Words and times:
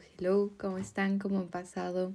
Hello, 0.00 0.52
¿cómo 0.58 0.78
están? 0.78 1.18
¿Cómo 1.18 1.38
han 1.38 1.48
pasado? 1.48 2.14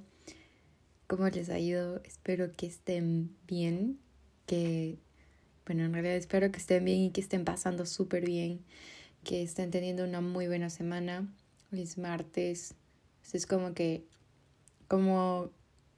¿Cómo 1.06 1.28
les 1.28 1.48
ha 1.50 1.58
ido? 1.58 2.02
Espero 2.04 2.52
que 2.52 2.66
estén 2.66 3.36
bien, 3.46 3.98
que, 4.46 4.98
bueno, 5.66 5.84
en 5.84 5.92
realidad 5.92 6.16
espero 6.16 6.50
que 6.50 6.58
estén 6.58 6.84
bien 6.84 6.98
y 6.98 7.10
que 7.10 7.20
estén 7.20 7.44
pasando 7.44 7.86
súper 7.86 8.26
bien, 8.26 8.64
que 9.24 9.42
estén 9.42 9.70
teniendo 9.70 10.04
una 10.04 10.20
muy 10.20 10.46
buena 10.46 10.68
semana. 10.68 11.32
Hoy 11.72 11.82
es 11.82 11.96
martes, 11.96 12.74
es 13.32 13.46
como 13.46 13.72
que, 13.72 14.04
como, 14.88 15.50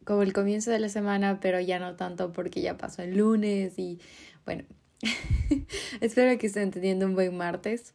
como 0.05 0.23
el 0.23 0.33
comienzo 0.33 0.71
de 0.71 0.79
la 0.79 0.89
semana, 0.89 1.41
pero 1.41 1.61
ya 1.61 1.79
no 1.79 1.97
tanto 1.97 2.33
porque 2.33 2.61
ya 2.61 2.77
pasó 2.77 3.03
el 3.03 3.17
lunes 3.17 3.79
y, 3.79 4.01
bueno, 4.45 4.65
espero 6.01 6.39
que 6.39 6.47
estén 6.47 6.71
teniendo 6.71 7.07
un 7.07 7.15
buen 7.15 7.37
martes 7.37 7.95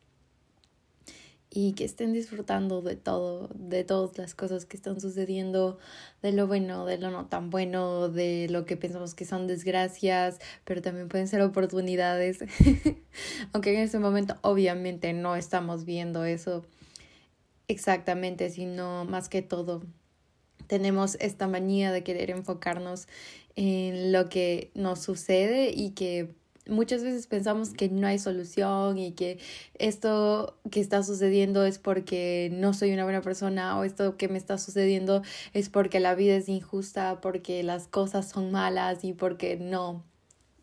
y 1.59 1.73
que 1.73 1.85
estén 1.85 2.13
disfrutando 2.13 2.83
de 2.83 2.95
todo, 2.95 3.49
de 3.55 3.83
todas 3.83 4.15
las 4.19 4.35
cosas 4.35 4.65
que 4.65 4.77
están 4.77 5.01
sucediendo, 5.01 5.79
de 6.21 6.31
lo 6.31 6.45
bueno, 6.45 6.85
de 6.85 6.99
lo 6.99 7.09
no 7.09 7.25
tan 7.25 7.49
bueno, 7.49 8.09
de 8.09 8.45
lo 8.47 8.67
que 8.67 8.77
pensamos 8.77 9.15
que 9.15 9.25
son 9.25 9.47
desgracias, 9.47 10.37
pero 10.65 10.83
también 10.83 11.09
pueden 11.09 11.27
ser 11.27 11.41
oportunidades. 11.41 12.41
Aunque 13.53 13.73
en 13.73 13.79
ese 13.79 13.97
momento 13.97 14.35
obviamente 14.41 15.13
no 15.13 15.35
estamos 15.35 15.83
viendo 15.83 16.25
eso 16.25 16.63
exactamente, 17.67 18.51
sino 18.51 19.05
más 19.05 19.27
que 19.27 19.41
todo 19.41 19.81
tenemos 20.67 21.17
esta 21.19 21.47
manía 21.47 21.91
de 21.91 22.03
querer 22.03 22.29
enfocarnos 22.29 23.07
en 23.55 24.11
lo 24.11 24.29
que 24.29 24.69
nos 24.75 25.01
sucede 25.01 25.71
y 25.73 25.91
que 25.91 26.35
muchas 26.69 27.03
veces 27.03 27.27
pensamos 27.27 27.69
que 27.69 27.89
no 27.89 28.07
hay 28.07 28.19
solución 28.19 28.97
y 28.97 29.11
que 29.11 29.39
esto 29.75 30.57
que 30.71 30.79
está 30.79 31.03
sucediendo 31.03 31.65
es 31.65 31.79
porque 31.79 32.49
no 32.53 32.73
soy 32.73 32.93
una 32.93 33.03
buena 33.03 33.21
persona 33.21 33.77
o 33.77 33.83
esto 33.83 34.17
que 34.17 34.27
me 34.27 34.37
está 34.37 34.57
sucediendo 34.57 35.21
es 35.53 35.69
porque 35.69 35.99
la 35.99 36.15
vida 36.15 36.35
es 36.35 36.49
injusta, 36.49 37.19
porque 37.21 37.63
las 37.63 37.87
cosas 37.87 38.29
son 38.29 38.51
malas 38.51 39.03
y 39.03 39.13
porque 39.13 39.57
no, 39.57 40.03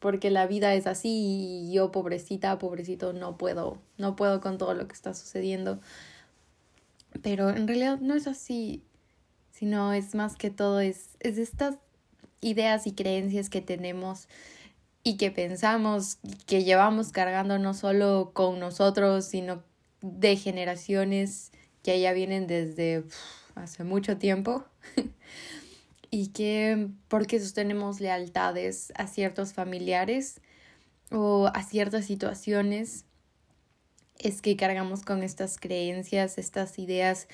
porque 0.01 0.31
la 0.31 0.47
vida 0.47 0.75
es 0.75 0.87
así 0.87 1.69
y 1.69 1.73
yo 1.73 1.91
pobrecita, 1.91 2.59
pobrecito, 2.59 3.13
no 3.13 3.37
puedo, 3.37 3.79
no 3.99 4.17
puedo 4.17 4.41
con 4.41 4.59
todo 4.59 4.75
lo 4.75 4.87
que 4.87 4.95
está 4.95 5.15
sucediendo. 5.15 5.81
Pero 7.23 7.51
en 7.51 7.69
realidad 7.69 8.01
no 8.01 8.15
es 8.15 8.27
así, 8.27 8.83
sino 9.53 9.93
es 9.93 10.15
más 10.15 10.37
que 10.37 10.51
todo, 10.51 10.81
es, 10.81 11.11
es 11.21 11.39
estas 11.39 11.77
ideas 12.41 12.87
y 12.87 12.93
creencias 12.93 13.49
que 13.49 13.61
tenemos 13.61 14.29
y 15.05 15.19
que 15.19 15.31
pensamos 15.31 16.19
que 16.47 16.65
llevamos 16.65 17.13
cargando 17.13 17.59
no 17.59 17.75
solo 17.75 18.31
con 18.33 18.59
nosotros, 18.59 19.27
sino 19.27 19.63
de 20.01 20.37
generaciones 20.37 21.53
que 21.83 22.01
ya 22.01 22.13
vienen 22.15 22.47
desde 22.47 23.05
hace 23.55 23.85
mucho 23.85 24.19
tiempo. 24.19 24.65
Y 26.11 26.29
que 26.29 26.91
porque 27.09 27.41
sostenemos 27.41 27.99
lealtades 27.99 28.93
a 28.95 29.09
ciertos 29.09 29.53
familiares 29.53 30.41
o 31.11 31.51
a 31.53 31.65
ciertas 31.65 32.05
situaciones 32.05 33.05
es 34.21 34.41
que 34.41 34.57
cargamos 34.57 35.03
con 35.03 35.25
estas 35.25 35.59
creencias, 35.59 36.39
estas 36.39 36.79
ideas 36.79 37.27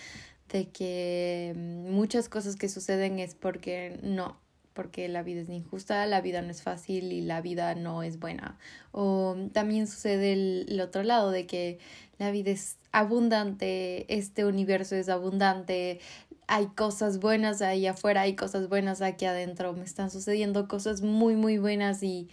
de 0.49 0.71
que 0.71 1.53
muchas 1.55 2.31
cosas 2.31 2.57
que 2.57 2.71
suceden 2.71 3.19
es 3.19 3.35
porque 3.35 4.01
no, 4.03 4.40
porque 4.73 5.09
la 5.09 5.23
vida 5.23 5.41
es 5.41 5.49
injusta, 5.49 6.07
la 6.07 6.21
vida 6.21 6.43
no 6.43 6.51
es 6.51 6.63
fácil 6.63 7.13
y 7.13 7.21
la 7.23 7.41
vida 7.41 7.75
no 7.75 8.03
es 8.03 8.19
buena. 8.19 8.59
O 8.93 9.37
también 9.53 9.87
sucede 9.87 10.33
el, 10.33 10.81
otro 10.81 11.03
lado 11.03 11.31
de 11.31 11.47
que 11.47 11.79
la 12.19 12.31
vida 12.31 12.51
es 12.51 12.77
abundante, 12.93 14.13
este 14.15 14.45
universo 14.45 14.97
es 14.97 15.09
abundante, 15.09 16.01
hay 16.47 16.67
cosas 16.67 17.21
buenas 17.21 17.63
ahí 17.63 17.87
afuera, 17.87 18.23
hay 18.23 18.37
cosas 18.37 18.69
buenas 18.69 19.03
aquí 19.03 19.25
adentro, 19.25 19.73
me 19.73 19.85
están 19.85 20.11
sucediendo 20.11 20.69
cosas 20.69 21.03
muy, 21.03 21.37
muy 21.37 21.59
buenas 21.59 22.03
y, 22.03 22.29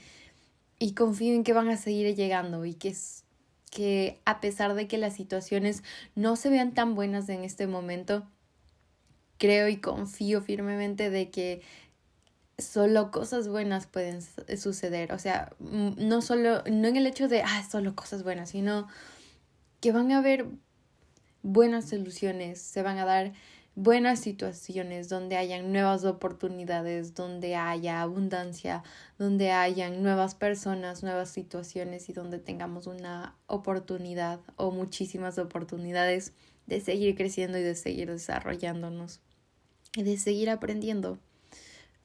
y 0.79 0.93
confío 0.93 1.33
en 1.33 1.43
que 1.43 1.53
van 1.53 1.69
a 1.69 1.77
seguir 1.77 2.15
llegando 2.15 2.65
y 2.65 2.73
que 2.73 2.89
es 2.89 3.23
que 3.69 4.19
a 4.25 4.39
pesar 4.39 4.73
de 4.73 4.87
que 4.87 4.97
las 4.97 5.15
situaciones 5.15 5.83
no 6.15 6.35
se 6.35 6.49
vean 6.49 6.73
tan 6.73 6.95
buenas 6.95 7.29
en 7.29 7.43
este 7.43 7.67
momento, 7.67 8.25
creo 9.37 9.67
y 9.67 9.77
confío 9.77 10.41
firmemente 10.41 11.09
de 11.09 11.29
que 11.29 11.61
solo 12.57 13.11
cosas 13.11 13.47
buenas 13.47 13.87
pueden 13.87 14.21
suceder. 14.21 15.13
O 15.13 15.19
sea, 15.19 15.53
no 15.59 16.21
solo, 16.21 16.63
no 16.69 16.87
en 16.87 16.97
el 16.97 17.07
hecho 17.07 17.27
de, 17.27 17.41
ah, 17.41 17.67
solo 17.69 17.95
cosas 17.95 18.23
buenas, 18.23 18.49
sino 18.49 18.87
que 19.79 19.91
van 19.91 20.11
a 20.11 20.19
haber 20.19 20.47
buenas 21.43 21.89
soluciones, 21.89 22.59
se 22.61 22.81
van 22.81 22.97
a 22.97 23.05
dar 23.05 23.33
buenas 23.75 24.19
situaciones 24.19 25.07
donde 25.07 25.37
hayan 25.37 25.71
nuevas 25.71 26.03
oportunidades, 26.03 27.13
donde 27.13 27.55
haya 27.55 28.01
abundancia, 28.01 28.83
donde 29.19 29.51
hayan 29.51 30.01
nuevas 30.01 30.33
personas, 30.33 31.03
nuevas 31.03 31.29
situaciones 31.29 32.09
y 32.09 32.13
donde 32.13 32.39
tengamos 32.39 32.87
una 32.87 33.35
oportunidad 33.45 34.39
o 34.55 34.71
muchísimas 34.71 35.37
oportunidades 35.37 36.33
de 36.65 36.81
seguir 36.81 37.15
creciendo 37.15 37.59
y 37.59 37.61
de 37.61 37.75
seguir 37.75 38.09
desarrollándonos 38.09 39.21
y 39.95 40.01
de 40.01 40.17
seguir 40.17 40.49
aprendiendo 40.49 41.19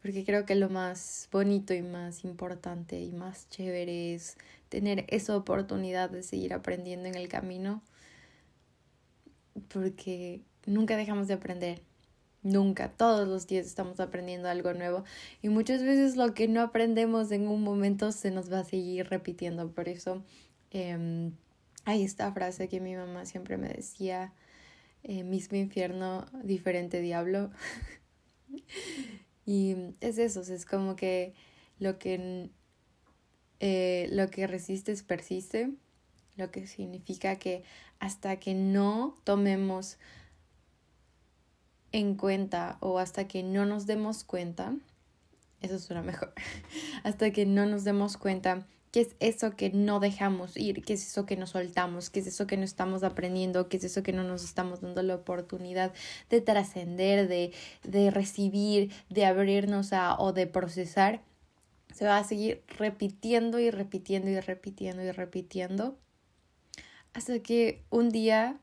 porque 0.03 0.25
creo 0.25 0.45
que 0.45 0.57
lo 0.57 0.69
más 0.69 1.29
bonito 1.31 1.73
y 1.73 1.83
más 1.83 2.25
importante 2.25 3.01
y 3.01 3.13
más 3.13 3.49
chévere 3.49 4.15
es 4.15 4.37
tener 4.69 5.07
esa 5.09 5.37
oportunidad 5.37 6.11
de 6.11 6.25
seguir 6.25 6.53
aprendiendo 6.55 7.09
en 7.09 7.15
el 7.15 7.29
camino, 7.29 7.83
porque 9.69 10.43
nunca 10.67 10.97
dejamos 10.97 11.29
de 11.29 11.35
aprender, 11.35 11.83
nunca, 12.43 12.91
todos 12.91 13.29
los 13.29 13.47
días 13.47 13.67
estamos 13.67 14.01
aprendiendo 14.01 14.49
algo 14.49 14.75
nuevo 14.75 15.05
y 15.41 15.49
muchas 15.51 15.83
veces 15.83 16.17
lo 16.17 16.35
que 16.35 16.49
no 16.49 16.63
aprendemos 16.63 17.31
en 17.31 17.47
un 17.47 17.63
momento 17.63 18.11
se 18.11 18.33
nos 18.33 18.53
va 18.53 18.61
a 18.61 18.65
seguir 18.65 19.09
repitiendo, 19.09 19.71
por 19.71 19.89
eso 19.89 20.25
eh, 20.73 21.31
hay 21.85 22.03
esta 22.03 22.33
frase 22.33 22.69
que 22.69 22.81
mi 22.81 22.97
mamá 22.97 23.25
siempre 23.25 23.57
me 23.57 23.69
decía, 23.69 24.33
eh, 25.05 25.23
mismo 25.25 25.57
infierno, 25.57 26.27
diferente 26.43 27.01
diablo. 27.01 27.51
Y 29.45 29.75
es 30.01 30.19
eso, 30.19 30.41
es 30.41 30.65
como 30.65 30.97
que 30.97 31.35
lo 31.79 31.99
que, 31.99 32.51
eh, 33.61 34.09
lo 34.13 34.29
que 34.31 34.47
resistes 34.47 35.03
persiste, 35.03 35.71
lo 36.37 36.51
que 36.51 36.67
significa 36.67 37.37
que 37.37 37.65
hasta 37.99 38.37
que 38.39 38.55
no 38.55 39.15
tomemos 39.25 39.99
en 41.93 42.17
cuenta 42.17 42.79
o 42.81 42.99
hasta 42.99 43.29
que 43.29 43.43
no 43.43 43.67
nos 43.67 43.87
demos 43.87 44.25
cuenta, 44.25 44.75
eso 45.61 45.79
suena 45.79 46.03
mejor, 46.03 46.33
hasta 47.05 47.31
que 47.31 47.47
no 47.47 47.67
nos 47.67 47.85
demos 47.85 48.17
cuenta 48.17 48.67
¿Qué 48.93 49.01
es 49.01 49.17
eso 49.21 49.57
que 49.57 49.71
no 49.71 50.01
dejamos 50.01 50.57
ir? 50.57 50.85
¿Qué 50.85 50.93
es 50.93 51.07
eso 51.09 51.27
que 51.27 51.37
no 51.37 51.47
soltamos? 51.47 52.11
¿Qué 52.11 52.21
es 52.21 52.27
eso 52.29 52.47
que 52.47 52.57
no 52.57 52.65
estamos 52.65 53.03
aprendiendo? 53.03 53.69
¿Qué 53.69 53.79
es 53.79 53.85
eso 53.85 54.03
que 54.03 54.13
no 54.13 54.23
nos 54.23 54.45
estamos 54.45 54.83
dando 54.83 55.03
la 55.03 55.17
oportunidad 55.17 55.93
de 56.31 56.41
trascender, 56.43 57.27
de, 57.27 57.53
de 57.83 58.11
recibir, 58.11 58.93
de 59.09 59.25
abrirnos 59.25 59.93
a 59.93 60.17
o 60.21 60.33
de 60.33 60.47
procesar? 60.47 61.23
Se 61.95 62.05
va 62.07 62.19
a 62.19 62.25
seguir 62.25 62.63
repitiendo 62.79 63.59
y 63.59 63.71
repitiendo 63.71 64.31
y 64.31 64.39
repitiendo 64.39 65.03
y 65.03 65.11
repitiendo 65.11 65.99
hasta 67.15 67.39
que 67.41 67.85
un 67.91 68.11
día 68.11 68.59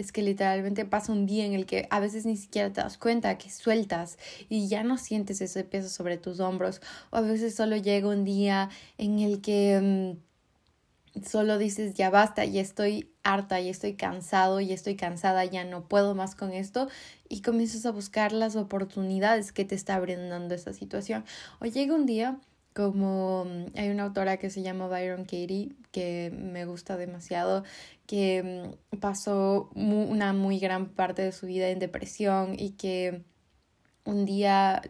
es 0.00 0.12
que 0.12 0.22
literalmente 0.22 0.86
pasa 0.86 1.12
un 1.12 1.26
día 1.26 1.44
en 1.44 1.52
el 1.52 1.66
que 1.66 1.86
a 1.90 2.00
veces 2.00 2.24
ni 2.24 2.38
siquiera 2.38 2.72
te 2.72 2.80
das 2.80 2.96
cuenta 2.96 3.36
que 3.36 3.50
sueltas 3.50 4.18
y 4.48 4.66
ya 4.66 4.82
no 4.82 4.96
sientes 4.96 5.42
ese 5.42 5.62
peso 5.62 5.90
sobre 5.90 6.16
tus 6.16 6.40
hombros. 6.40 6.80
O 7.10 7.18
a 7.18 7.20
veces 7.20 7.54
solo 7.54 7.76
llega 7.76 8.08
un 8.08 8.24
día 8.24 8.70
en 8.96 9.18
el 9.18 9.42
que 9.42 10.16
mm, 11.14 11.22
solo 11.28 11.58
dices 11.58 11.94
ya 11.94 12.08
basta, 12.08 12.46
ya 12.46 12.62
estoy 12.62 13.10
harta, 13.22 13.60
ya 13.60 13.70
estoy 13.70 13.94
cansado, 13.94 14.58
ya 14.62 14.74
estoy 14.74 14.96
cansada, 14.96 15.44
ya 15.44 15.64
no 15.64 15.86
puedo 15.86 16.14
más 16.14 16.34
con 16.34 16.52
esto 16.52 16.88
y 17.28 17.42
comienzas 17.42 17.84
a 17.84 17.90
buscar 17.90 18.32
las 18.32 18.56
oportunidades 18.56 19.52
que 19.52 19.66
te 19.66 19.74
está 19.74 20.00
brindando 20.00 20.54
esta 20.54 20.72
situación. 20.72 21.26
O 21.60 21.66
llega 21.66 21.94
un 21.94 22.06
día 22.06 22.40
como 22.72 23.44
mm, 23.44 23.78
hay 23.78 23.90
una 23.90 24.04
autora 24.04 24.38
que 24.38 24.48
se 24.48 24.62
llama 24.62 24.88
Byron 24.88 25.24
Katie 25.24 25.72
que 25.90 26.32
me 26.34 26.64
gusta 26.64 26.96
demasiado 26.96 27.64
que 28.06 28.74
mm, 28.92 28.98
pasó 28.98 29.70
una 29.74 30.32
muy 30.32 30.58
gran 30.58 30.88
parte 30.88 31.22
de 31.22 31.32
su 31.32 31.46
vida 31.46 31.68
en 31.68 31.78
depresión 31.78 32.54
y 32.58 32.70
que 32.72 33.22
un 34.04 34.24
día 34.24 34.82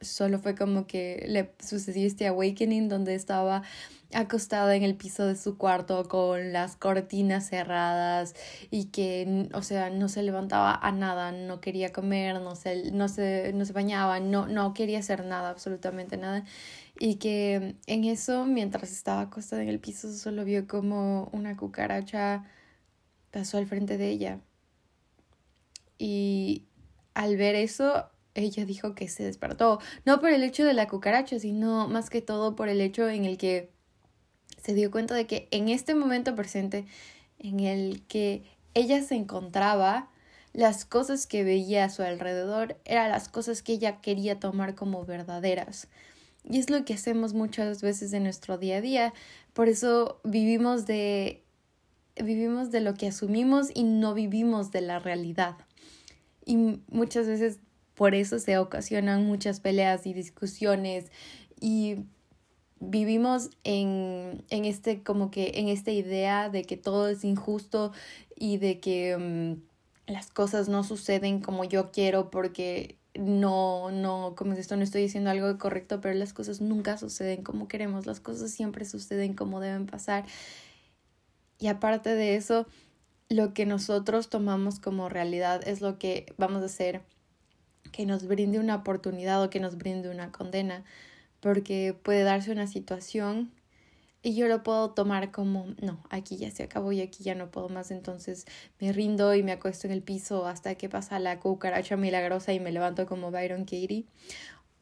solo 0.00 0.38
fue 0.38 0.54
como 0.54 0.86
que 0.86 1.24
le 1.28 1.54
sucedió 1.64 2.06
este 2.06 2.26
awakening 2.26 2.88
donde 2.88 3.14
estaba 3.14 3.62
acostada 4.12 4.76
en 4.76 4.82
el 4.82 4.94
piso 4.94 5.26
de 5.26 5.36
su 5.36 5.58
cuarto 5.58 6.08
con 6.08 6.52
las 6.52 6.76
cortinas 6.76 7.48
cerradas 7.48 8.34
y 8.70 8.86
que, 8.86 9.48
o 9.52 9.62
sea, 9.62 9.90
no 9.90 10.08
se 10.08 10.22
levantaba 10.22 10.74
a 10.74 10.92
nada, 10.92 11.32
no 11.32 11.60
quería 11.60 11.92
comer, 11.92 12.40
no 12.40 12.54
se, 12.54 12.92
no 12.92 13.08
se, 13.08 13.52
no 13.52 13.64
se 13.64 13.72
bañaba, 13.72 14.20
no, 14.20 14.46
no 14.46 14.74
quería 14.74 15.00
hacer 15.00 15.24
nada, 15.24 15.50
absolutamente 15.50 16.16
nada. 16.16 16.44
Y 16.98 17.16
que 17.16 17.76
en 17.86 18.04
eso, 18.04 18.46
mientras 18.46 18.90
estaba 18.90 19.22
acostada 19.22 19.62
en 19.62 19.68
el 19.68 19.80
piso, 19.80 20.12
solo 20.12 20.44
vio 20.44 20.66
como 20.66 21.28
una 21.32 21.56
cucaracha 21.56 22.44
pasó 23.36 23.58
al 23.58 23.66
frente 23.66 23.98
de 23.98 24.08
ella. 24.08 24.40
Y 25.98 26.64
al 27.12 27.36
ver 27.36 27.54
eso, 27.54 28.08
ella 28.34 28.64
dijo 28.64 28.94
que 28.94 29.08
se 29.08 29.24
despertó, 29.24 29.78
no 30.04 30.20
por 30.20 30.30
el 30.30 30.42
hecho 30.42 30.64
de 30.64 30.72
la 30.72 30.88
cucaracha, 30.88 31.38
sino 31.38 31.86
más 31.86 32.08
que 32.08 32.22
todo 32.22 32.56
por 32.56 32.68
el 32.68 32.80
hecho 32.80 33.08
en 33.08 33.24
el 33.26 33.36
que 33.36 33.70
se 34.62 34.72
dio 34.72 34.90
cuenta 34.90 35.14
de 35.14 35.26
que 35.26 35.48
en 35.50 35.68
este 35.68 35.94
momento 35.94 36.34
presente 36.34 36.86
en 37.38 37.60
el 37.60 38.06
que 38.06 38.44
ella 38.72 39.02
se 39.02 39.16
encontraba, 39.16 40.10
las 40.54 40.86
cosas 40.86 41.26
que 41.26 41.44
veía 41.44 41.84
a 41.84 41.90
su 41.90 42.02
alrededor 42.02 42.78
eran 42.86 43.10
las 43.10 43.28
cosas 43.28 43.62
que 43.62 43.74
ella 43.74 44.00
quería 44.00 44.40
tomar 44.40 44.74
como 44.74 45.04
verdaderas. 45.04 45.88
Y 46.48 46.58
es 46.58 46.70
lo 46.70 46.84
que 46.84 46.94
hacemos 46.94 47.34
muchas 47.34 47.82
veces 47.82 48.12
en 48.12 48.22
nuestro 48.22 48.58
día 48.58 48.76
a 48.76 48.80
día. 48.80 49.14
Por 49.52 49.68
eso 49.68 50.20
vivimos 50.24 50.86
de 50.86 51.42
vivimos 52.16 52.70
de 52.70 52.80
lo 52.80 52.94
que 52.94 53.08
asumimos 53.08 53.68
y 53.74 53.84
no 53.84 54.14
vivimos 54.14 54.70
de 54.70 54.80
la 54.80 54.98
realidad. 54.98 55.56
Y 56.44 56.56
muchas 56.88 57.26
veces 57.26 57.58
por 57.94 58.14
eso 58.14 58.38
se 58.38 58.58
ocasionan 58.58 59.26
muchas 59.26 59.60
peleas 59.60 60.06
y 60.06 60.12
discusiones 60.12 61.10
y 61.60 61.96
vivimos 62.78 63.50
en, 63.64 64.44
en 64.50 64.64
este 64.64 65.02
como 65.02 65.30
que 65.30 65.52
en 65.56 65.68
esta 65.68 65.90
idea 65.90 66.50
de 66.50 66.64
que 66.64 66.76
todo 66.76 67.08
es 67.08 67.24
injusto 67.24 67.92
y 68.36 68.58
de 68.58 68.80
que 68.80 69.16
mm, 69.16 70.12
las 70.12 70.30
cosas 70.30 70.68
no 70.68 70.84
suceden 70.84 71.40
como 71.40 71.64
yo 71.64 71.90
quiero 71.90 72.30
porque 72.30 72.98
no, 73.18 73.90
no, 73.90 74.34
como 74.36 74.52
esto 74.54 74.76
no 74.76 74.82
estoy 74.82 75.02
diciendo 75.02 75.30
algo 75.30 75.58
correcto, 75.58 76.00
pero 76.00 76.14
las 76.14 76.32
cosas 76.32 76.60
nunca 76.60 76.98
suceden 76.98 77.42
como 77.42 77.68
queremos, 77.68 78.06
las 78.06 78.20
cosas 78.20 78.50
siempre 78.50 78.84
suceden 78.84 79.34
como 79.34 79.60
deben 79.60 79.86
pasar. 79.86 80.24
Y 81.58 81.68
aparte 81.68 82.14
de 82.14 82.36
eso, 82.36 82.66
lo 83.28 83.54
que 83.54 83.66
nosotros 83.66 84.28
tomamos 84.28 84.78
como 84.78 85.08
realidad 85.08 85.66
es 85.66 85.80
lo 85.80 85.98
que 85.98 86.34
vamos 86.36 86.62
a 86.62 86.66
hacer 86.66 87.02
que 87.92 88.06
nos 88.06 88.26
brinde 88.26 88.58
una 88.58 88.76
oportunidad 88.76 89.42
o 89.42 89.50
que 89.50 89.60
nos 89.60 89.78
brinde 89.78 90.10
una 90.10 90.32
condena 90.32 90.84
porque 91.40 91.96
puede 92.02 92.22
darse 92.22 92.52
una 92.52 92.66
situación 92.66 93.52
y 94.22 94.34
yo 94.34 94.48
lo 94.48 94.62
puedo 94.62 94.90
tomar 94.90 95.30
como, 95.30 95.66
no, 95.80 96.02
aquí 96.10 96.36
ya 96.36 96.50
se 96.50 96.64
acabó 96.64 96.92
y 96.92 97.00
aquí 97.00 97.22
ya 97.22 97.34
no 97.34 97.50
puedo 97.50 97.68
más, 97.68 97.90
entonces 97.90 98.46
me 98.80 98.92
rindo 98.92 99.34
y 99.34 99.42
me 99.42 99.52
acuesto 99.52 99.86
en 99.86 99.92
el 99.92 100.02
piso 100.02 100.46
hasta 100.46 100.74
que 100.74 100.88
pasa 100.88 101.18
la 101.18 101.38
cucaracha 101.38 101.96
milagrosa 101.96 102.52
y 102.52 102.60
me 102.60 102.72
levanto 102.72 103.06
como 103.06 103.30
Byron 103.30 103.64
Katie. 103.64 104.06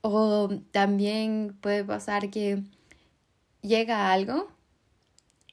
O 0.00 0.48
también 0.70 1.56
puede 1.60 1.84
pasar 1.84 2.30
que 2.30 2.62
llega 3.62 4.12
algo 4.12 4.48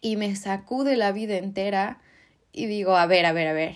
y 0.02 0.18
me 0.18 0.36
sacude 0.36 0.98
la 0.98 1.12
vida 1.12 1.38
entera 1.38 2.02
y 2.52 2.66
digo, 2.66 2.96
a 2.98 3.06
ver, 3.06 3.26
a 3.26 3.34
ver, 3.34 3.48
a 3.48 3.54
ver, 3.54 3.76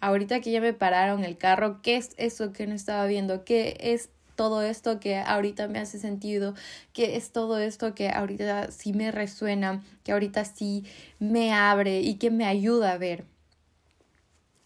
ahorita 0.00 0.40
que 0.40 0.50
ya 0.50 0.60
me 0.60 0.74
pararon 0.74 1.24
el 1.24 1.38
carro, 1.38 1.80
¿qué 1.80 1.96
es 1.96 2.10
eso 2.18 2.52
que 2.52 2.66
no 2.66 2.74
estaba 2.74 3.06
viendo? 3.06 3.44
¿Qué 3.44 3.76
es 3.80 4.10
todo 4.34 4.62
esto 4.62 5.00
que 5.00 5.16
ahorita 5.16 5.68
me 5.68 5.78
hace 5.78 5.98
sentido, 5.98 6.54
que 6.92 7.16
es 7.16 7.30
todo 7.30 7.58
esto 7.58 7.94
que 7.94 8.08
ahorita 8.08 8.70
sí 8.70 8.92
me 8.92 9.10
resuena, 9.10 9.82
que 10.04 10.12
ahorita 10.12 10.44
sí 10.44 10.84
me 11.18 11.52
abre 11.52 12.00
y 12.00 12.14
que 12.14 12.30
me 12.30 12.44
ayuda 12.44 12.92
a 12.92 12.98
ver. 12.98 13.24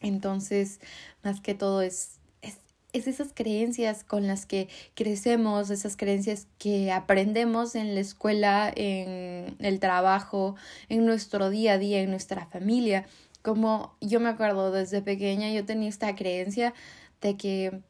Entonces, 0.00 0.80
más 1.22 1.40
que 1.40 1.54
todo 1.54 1.82
es, 1.82 2.18
es, 2.42 2.58
es 2.92 3.06
esas 3.06 3.32
creencias 3.34 4.04
con 4.04 4.26
las 4.26 4.46
que 4.46 4.68
crecemos, 4.94 5.70
esas 5.70 5.96
creencias 5.96 6.46
que 6.58 6.92
aprendemos 6.92 7.74
en 7.74 7.94
la 7.94 8.00
escuela, 8.00 8.72
en 8.74 9.56
el 9.58 9.80
trabajo, 9.80 10.56
en 10.88 11.06
nuestro 11.06 11.50
día 11.50 11.74
a 11.74 11.78
día, 11.78 12.00
en 12.00 12.10
nuestra 12.10 12.46
familia. 12.46 13.06
Como 13.42 13.96
yo 14.00 14.20
me 14.20 14.28
acuerdo 14.28 14.70
desde 14.72 15.02
pequeña, 15.02 15.50
yo 15.50 15.64
tenía 15.64 15.88
esta 15.88 16.14
creencia 16.14 16.74
de 17.20 17.36
que 17.36 17.80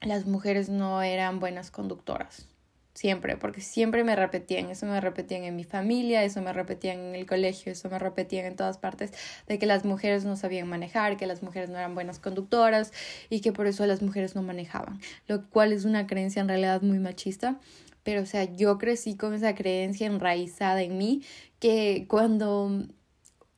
las 0.00 0.26
mujeres 0.26 0.68
no 0.68 1.02
eran 1.02 1.40
buenas 1.40 1.70
conductoras. 1.70 2.46
Siempre, 2.94 3.36
porque 3.36 3.60
siempre 3.60 4.02
me 4.02 4.16
repetían, 4.16 4.68
eso 4.68 4.84
me 4.84 5.00
repetían 5.00 5.44
en 5.44 5.54
mi 5.54 5.64
familia, 5.64 6.24
eso 6.24 6.42
me 6.42 6.52
repetían 6.52 6.98
en 6.98 7.14
el 7.14 7.24
colegio, 7.24 7.70
eso 7.70 7.88
me 7.88 7.98
repetían 7.98 8.46
en 8.46 8.56
todas 8.56 8.78
partes, 8.78 9.12
de 9.46 9.58
que 9.58 9.66
las 9.66 9.84
mujeres 9.84 10.24
no 10.24 10.36
sabían 10.36 10.68
manejar, 10.68 11.16
que 11.16 11.26
las 11.26 11.42
mujeres 11.42 11.70
no 11.70 11.78
eran 11.78 11.94
buenas 11.94 12.18
conductoras 12.18 12.92
y 13.30 13.40
que 13.40 13.52
por 13.52 13.68
eso 13.68 13.86
las 13.86 14.02
mujeres 14.02 14.34
no 14.34 14.42
manejaban, 14.42 15.00
lo 15.28 15.48
cual 15.48 15.72
es 15.72 15.84
una 15.84 16.06
creencia 16.08 16.42
en 16.42 16.48
realidad 16.48 16.82
muy 16.82 16.98
machista, 16.98 17.60
pero 18.02 18.22
o 18.22 18.26
sea, 18.26 18.44
yo 18.44 18.76
crecí 18.76 19.16
con 19.16 19.34
esa 19.34 19.54
creencia 19.54 20.06
enraizada 20.06 20.82
en 20.82 20.98
mí 20.98 21.22
que 21.60 22.06
cuando 22.08 22.86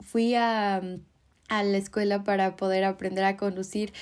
fui 0.01 0.35
a, 0.35 0.83
a 1.49 1.63
la 1.63 1.79
escuela 1.79 2.23
para 2.23 2.57
poder 2.57 2.85
aprender 2.85 3.25
a 3.25 3.37
conducir, 3.37 3.93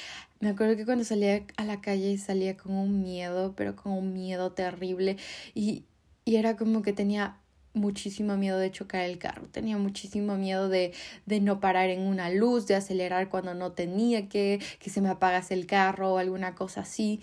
me 0.40 0.48
acuerdo 0.50 0.76
que 0.76 0.84
cuando 0.86 1.04
salía 1.04 1.44
a 1.56 1.64
la 1.64 1.80
calle 1.80 2.16
salía 2.18 2.56
con 2.56 2.72
un 2.72 3.02
miedo, 3.02 3.54
pero 3.56 3.76
con 3.76 3.92
un 3.92 4.12
miedo 4.14 4.52
terrible 4.52 5.16
y, 5.54 5.84
y 6.24 6.36
era 6.36 6.56
como 6.56 6.82
que 6.82 6.92
tenía 6.92 7.36
muchísimo 7.74 8.36
miedo 8.36 8.58
de 8.58 8.70
chocar 8.72 9.02
el 9.02 9.18
carro, 9.18 9.46
tenía 9.48 9.76
muchísimo 9.78 10.36
miedo 10.36 10.68
de, 10.68 10.92
de 11.26 11.40
no 11.40 11.60
parar 11.60 11.90
en 11.90 12.00
una 12.00 12.30
luz, 12.30 12.66
de 12.66 12.74
acelerar 12.74 13.28
cuando 13.28 13.54
no 13.54 13.72
tenía 13.72 14.28
que, 14.28 14.60
que 14.80 14.90
se 14.90 15.00
me 15.00 15.10
apagase 15.10 15.54
el 15.54 15.66
carro 15.66 16.14
o 16.14 16.18
alguna 16.18 16.54
cosa 16.54 16.80
así. 16.82 17.20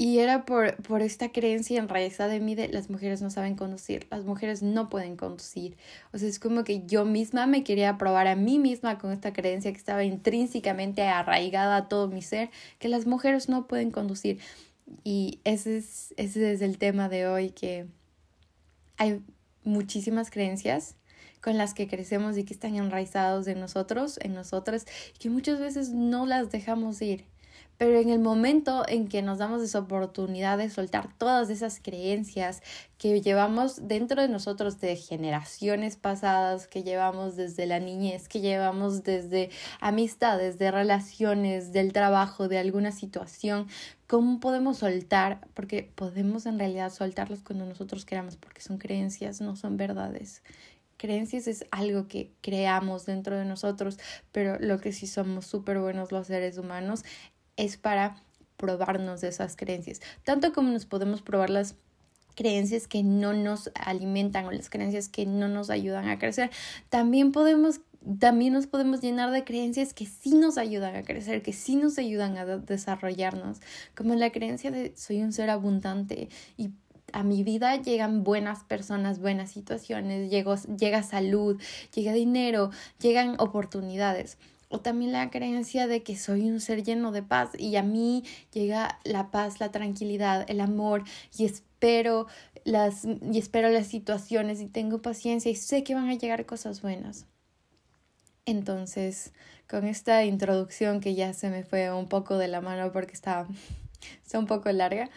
Y 0.00 0.20
era 0.20 0.46
por, 0.46 0.76
por 0.76 1.02
esta 1.02 1.30
creencia 1.30 1.78
enraizada 1.78 2.30
de 2.30 2.40
mí 2.40 2.54
de 2.54 2.68
las 2.68 2.88
mujeres 2.88 3.20
no 3.20 3.28
saben 3.28 3.54
conducir, 3.54 4.06
las 4.10 4.24
mujeres 4.24 4.62
no 4.62 4.88
pueden 4.88 5.14
conducir. 5.14 5.76
O 6.14 6.16
sea, 6.16 6.26
es 6.26 6.38
como 6.38 6.64
que 6.64 6.86
yo 6.86 7.04
misma 7.04 7.46
me 7.46 7.64
quería 7.64 7.98
probar 7.98 8.26
a 8.26 8.34
mí 8.34 8.58
misma 8.58 8.96
con 8.96 9.12
esta 9.12 9.34
creencia 9.34 9.70
que 9.70 9.76
estaba 9.76 10.02
intrínsecamente 10.02 11.02
arraigada 11.02 11.76
a 11.76 11.88
todo 11.88 12.08
mi 12.08 12.22
ser, 12.22 12.48
que 12.78 12.88
las 12.88 13.04
mujeres 13.04 13.50
no 13.50 13.66
pueden 13.66 13.90
conducir. 13.90 14.38
Y 15.04 15.40
ese 15.44 15.76
es, 15.76 16.14
ese 16.16 16.50
es 16.50 16.62
el 16.62 16.78
tema 16.78 17.10
de 17.10 17.26
hoy, 17.26 17.50
que 17.50 17.84
hay 18.96 19.20
muchísimas 19.64 20.30
creencias 20.30 20.96
con 21.42 21.58
las 21.58 21.74
que 21.74 21.88
crecemos 21.88 22.38
y 22.38 22.44
que 22.44 22.54
están 22.54 22.74
enraizados 22.74 23.46
en 23.48 23.60
nosotros, 23.60 24.18
en 24.22 24.32
nosotras, 24.32 24.86
y 25.14 25.18
que 25.18 25.28
muchas 25.28 25.60
veces 25.60 25.90
no 25.90 26.24
las 26.24 26.50
dejamos 26.50 27.02
ir. 27.02 27.26
Pero 27.80 27.98
en 27.98 28.10
el 28.10 28.18
momento 28.18 28.84
en 28.86 29.08
que 29.08 29.22
nos 29.22 29.38
damos 29.38 29.62
esa 29.62 29.78
oportunidad 29.78 30.58
de 30.58 30.68
soltar 30.68 31.16
todas 31.16 31.48
esas 31.48 31.80
creencias 31.80 32.60
que 32.98 33.22
llevamos 33.22 33.88
dentro 33.88 34.20
de 34.20 34.28
nosotros 34.28 34.82
de 34.82 34.96
generaciones 34.96 35.96
pasadas, 35.96 36.68
que 36.68 36.82
llevamos 36.82 37.36
desde 37.36 37.64
la 37.64 37.80
niñez, 37.80 38.28
que 38.28 38.42
llevamos 38.42 39.02
desde 39.02 39.48
amistades, 39.80 40.58
de 40.58 40.70
relaciones, 40.70 41.72
del 41.72 41.94
trabajo, 41.94 42.48
de 42.48 42.58
alguna 42.58 42.92
situación, 42.92 43.66
¿cómo 44.06 44.40
podemos 44.40 44.76
soltar? 44.76 45.48
Porque 45.54 45.90
podemos 45.94 46.44
en 46.44 46.58
realidad 46.58 46.92
soltarlos 46.92 47.40
cuando 47.40 47.64
nosotros 47.64 48.04
queramos, 48.04 48.36
porque 48.36 48.60
son 48.60 48.76
creencias, 48.76 49.40
no 49.40 49.56
son 49.56 49.78
verdades 49.78 50.42
creencias 51.00 51.48
es 51.48 51.64
algo 51.70 52.08
que 52.08 52.30
creamos 52.42 53.06
dentro 53.06 53.36
de 53.38 53.46
nosotros, 53.46 53.98
pero 54.32 54.58
lo 54.60 54.78
que 54.80 54.92
sí 54.92 55.06
somos 55.06 55.46
súper 55.46 55.80
buenos 55.80 56.12
los 56.12 56.26
seres 56.26 56.58
humanos 56.58 57.04
es 57.60 57.76
para 57.76 58.16
probarnos 58.56 59.20
de 59.20 59.28
esas 59.28 59.56
creencias, 59.56 60.00
tanto 60.24 60.52
como 60.52 60.70
nos 60.70 60.86
podemos 60.86 61.22
probar 61.22 61.50
las 61.50 61.76
creencias 62.34 62.86
que 62.86 63.02
no 63.02 63.32
nos 63.32 63.70
alimentan 63.74 64.46
o 64.46 64.50
las 64.50 64.70
creencias 64.70 65.08
que 65.08 65.26
no 65.26 65.48
nos 65.48 65.70
ayudan 65.70 66.08
a 66.08 66.18
crecer, 66.18 66.50
también 66.88 67.32
podemos 67.32 67.80
también 68.18 68.54
nos 68.54 68.66
podemos 68.66 69.02
llenar 69.02 69.30
de 69.30 69.44
creencias 69.44 69.92
que 69.92 70.06
sí 70.06 70.32
nos 70.34 70.56
ayudan 70.56 70.96
a 70.96 71.02
crecer, 71.02 71.42
que 71.42 71.52
sí 71.52 71.76
nos 71.76 71.98
ayudan 71.98 72.38
a 72.38 72.46
desarrollarnos, 72.46 73.58
como 73.94 74.14
la 74.14 74.30
creencia 74.32 74.70
de 74.70 74.94
soy 74.96 75.20
un 75.20 75.34
ser 75.34 75.50
abundante 75.50 76.30
y 76.56 76.70
a 77.12 77.22
mi 77.24 77.42
vida 77.42 77.76
llegan 77.76 78.24
buenas 78.24 78.64
personas, 78.64 79.18
buenas 79.18 79.50
situaciones, 79.50 80.30
llega 80.30 81.02
salud, 81.02 81.60
llega 81.94 82.12
dinero, 82.14 82.70
llegan 83.00 83.34
oportunidades 83.38 84.38
o 84.70 84.80
también 84.80 85.12
la 85.12 85.30
creencia 85.30 85.86
de 85.88 86.02
que 86.02 86.16
soy 86.16 86.48
un 86.48 86.60
ser 86.60 86.82
lleno 86.84 87.12
de 87.12 87.22
paz 87.22 87.50
y 87.58 87.76
a 87.76 87.82
mí 87.82 88.24
llega 88.52 89.00
la 89.04 89.30
paz, 89.30 89.60
la 89.60 89.72
tranquilidad, 89.72 90.48
el 90.48 90.60
amor 90.60 91.02
y 91.36 91.44
espero 91.44 92.28
las 92.64 93.04
y 93.04 93.38
espero 93.38 93.68
las 93.68 93.88
situaciones 93.88 94.60
y 94.60 94.66
tengo 94.66 95.02
paciencia 95.02 95.50
y 95.50 95.56
sé 95.56 95.82
que 95.82 95.94
van 95.94 96.08
a 96.08 96.14
llegar 96.14 96.46
cosas 96.46 96.82
buenas. 96.82 97.26
Entonces, 98.46 99.32
con 99.68 99.86
esta 99.86 100.24
introducción 100.24 101.00
que 101.00 101.14
ya 101.14 101.32
se 101.34 101.50
me 101.50 101.64
fue 101.64 101.92
un 101.92 102.08
poco 102.08 102.38
de 102.38 102.48
la 102.48 102.60
mano 102.60 102.92
porque 102.92 103.12
está, 103.12 103.46
un 104.34 104.46
poco 104.46 104.70
larga, 104.70 105.10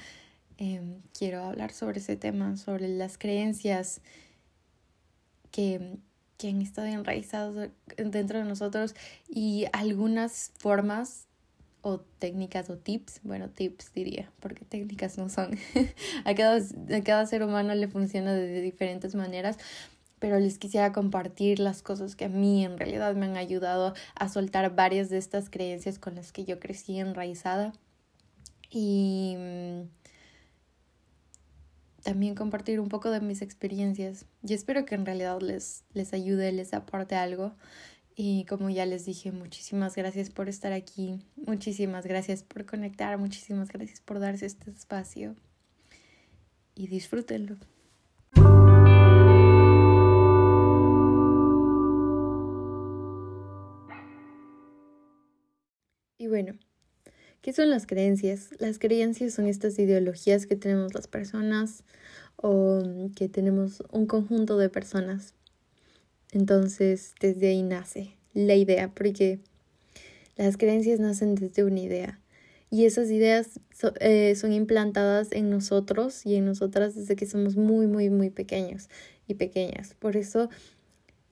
em, 0.58 1.02
quiero 1.18 1.44
hablar 1.44 1.72
sobre 1.74 2.00
ese 2.00 2.16
tema, 2.16 2.58
sobre 2.58 2.88
las 2.88 3.18
creencias 3.20 4.02
que 5.52 5.98
que 6.38 6.50
han 6.50 6.62
estado 6.62 6.88
enraizados 6.88 7.70
dentro 7.98 8.40
de 8.40 8.46
nosotros 8.46 8.96
y 9.30 9.66
algunas 9.72 10.52
formas 10.58 11.28
o 11.82 12.00
técnicas 12.00 12.70
o 12.70 12.78
tips, 12.78 13.20
bueno, 13.24 13.50
tips 13.50 13.94
diría, 13.94 14.32
porque 14.40 14.64
técnicas 14.64 15.18
no 15.18 15.28
son. 15.30 15.58
a, 16.26 16.34
cada, 16.34 16.58
a 16.58 17.04
cada 17.04 17.26
ser 17.26 17.44
humano 17.44 17.76
le 17.76 17.90
funciona 17.90 18.34
de 18.34 18.62
diferentes 18.62 19.16
maneras, 19.16 19.58
pero 20.20 20.40
les 20.40 20.58
quisiera 20.58 20.94
compartir 20.94 21.60
las 21.60 21.84
cosas 21.84 22.16
que 22.16 22.26
a 22.26 22.30
mí 22.30 22.64
en 22.64 22.78
realidad 22.78 23.14
me 23.16 23.26
han 23.26 23.36
ayudado 23.36 23.94
a 24.16 24.30
soltar 24.30 24.74
varias 24.74 25.10
de 25.10 25.18
estas 25.18 25.50
creencias 25.50 26.00
con 26.00 26.16
las 26.16 26.32
que 26.32 26.46
yo 26.46 26.60
crecí 26.60 26.98
enraizada. 27.00 27.74
y 28.70 29.36
mm, 29.38 29.82
también 32.04 32.36
compartir 32.36 32.80
un 32.80 32.90
poco 32.90 33.10
de 33.10 33.22
mis 33.22 33.42
experiencias. 33.42 34.26
Y 34.46 34.54
espero 34.54 34.86
que 34.86 34.96
en 34.96 35.06
realidad 35.06 35.42
les, 35.42 35.84
les 35.94 36.14
ayude, 36.14 36.52
les 36.52 36.74
aporte 36.74 37.16
algo. 37.16 37.56
Y 38.16 38.46
como 38.46 38.70
ya 38.70 38.86
les 38.86 39.06
dije, 39.06 39.32
muchísimas 39.32 39.96
gracias 39.96 40.30
por 40.30 40.48
estar 40.48 40.72
aquí, 40.72 41.20
muchísimas 41.36 42.06
gracias 42.06 42.44
por 42.44 42.66
conectar, 42.66 43.18
muchísimas 43.18 43.70
gracias 43.70 44.02
por 44.02 44.20
darse 44.20 44.46
este 44.46 44.70
espacio 44.70 45.36
y 46.76 46.88
disfrútenlo. 46.88 47.58
Y 56.20 56.28
bueno, 56.28 56.54
¿qué 57.44 57.52
son 57.52 57.70
las 57.70 57.86
creencias? 57.86 58.50
Las 58.58 58.80
creencias 58.80 59.34
son 59.34 59.48
estas 59.48 59.78
ideologías 59.78 60.48
que 60.48 60.56
tenemos 60.56 60.94
las 60.96 61.08
personas 61.08 61.84
o 62.38 62.82
que 63.16 63.28
tenemos 63.28 63.84
un 63.92 64.08
conjunto 64.08 64.58
de 64.58 64.70
personas. 64.70 65.36
Entonces, 66.32 67.14
desde 67.20 67.50
ahí 67.50 67.62
nace 67.62 68.16
la 68.34 68.56
idea, 68.56 68.92
porque 68.96 69.40
las 70.38 70.58
creencias 70.58 71.00
nacen 71.02 71.36
desde 71.36 71.66
una 71.66 71.82
idea. 71.82 72.20
Y 72.72 72.86
esas 72.86 73.12
ideas 73.12 73.60
eh, 74.00 74.34
son 74.36 74.54
implantadas 74.54 75.32
en 75.34 75.50
nosotros 75.50 76.26
y 76.26 76.36
en 76.36 76.46
nosotras 76.46 76.96
desde 76.96 77.18
que 77.18 77.28
somos 77.28 77.58
muy, 77.58 77.88
muy, 77.88 78.10
muy 78.10 78.30
pequeños 78.30 78.90
y 79.28 79.36
pequeñas. 79.36 79.96
Por 79.96 80.16
eso 80.16 80.50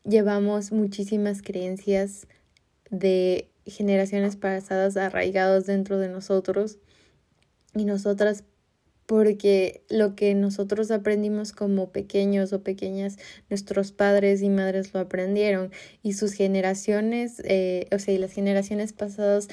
llevamos 0.03 0.74
muchísimas 0.74 1.41
creencias 1.41 2.27
de 2.91 3.50
generaciones 3.65 4.36
pasadas 4.36 4.98
arraigados 4.98 5.65
dentro 5.65 5.98
de 6.00 6.10
nosotros 6.10 6.77
y 7.75 7.86
nosotras 7.86 8.44
porque 9.06 9.84
lo 9.89 10.15
que 10.15 10.34
nosotros 10.36 10.89
aprendimos 10.89 11.51
como 11.51 11.91
pequeños 11.91 12.53
o 12.53 12.63
pequeñas, 12.63 13.18
nuestros 13.50 13.91
padres 13.91 14.41
y 14.41 14.50
madres 14.50 14.94
lo 14.94 15.01
aprendieron 15.01 15.72
y 16.01 16.13
sus 16.13 16.32
generaciones, 16.32 17.41
eh, 17.44 17.88
o 17.91 18.00
sea, 18.00 18.13
y 18.13 18.18
las 18.18 18.32
generaciones 18.32 18.94
pasadas 18.94 19.50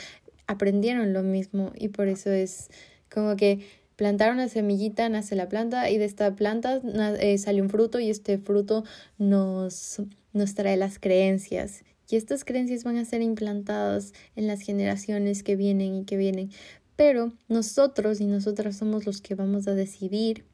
aprendieron 0.47 1.13
lo 1.13 1.25
mismo 1.25 1.73
y 1.75 1.89
por 1.89 2.07
eso 2.07 2.31
es 2.31 2.71
como 3.13 3.35
que 3.35 3.67
plantar 3.97 4.33
una 4.33 4.49
semillita, 4.49 5.09
nace 5.09 5.35
la 5.35 5.49
planta 5.49 5.91
y 5.91 5.99
de 5.99 6.05
esta 6.05 6.37
planta 6.37 6.81
eh, 7.19 7.37
sale 7.39 7.61
un 7.61 7.69
fruto 7.69 7.99
y 7.99 8.11
este 8.11 8.39
fruto 8.39 8.85
nos, 9.19 10.01
nos 10.33 10.55
trae 10.55 10.77
las 10.77 11.01
creencias 11.01 11.83
y 12.11 12.17
estas 12.17 12.45
creencias 12.45 12.85
van 12.85 12.97
a 12.97 13.05
ser 13.05 13.23
implantadas 13.23 14.13
en 14.35 14.47
las 14.47 14.61
generaciones 14.61 15.43
que 15.43 15.57
vienen 15.57 15.95
y 15.95 16.05
que 16.05 16.17
vienen. 16.17 16.51
Pero 16.97 17.33
nosotros 17.49 18.21
y 18.21 18.27
nosotras 18.27 18.77
somos 18.77 19.07
los 19.07 19.21
que 19.21 19.35
vamos 19.35 19.69
a 19.69 19.75
decidir, 19.75 20.45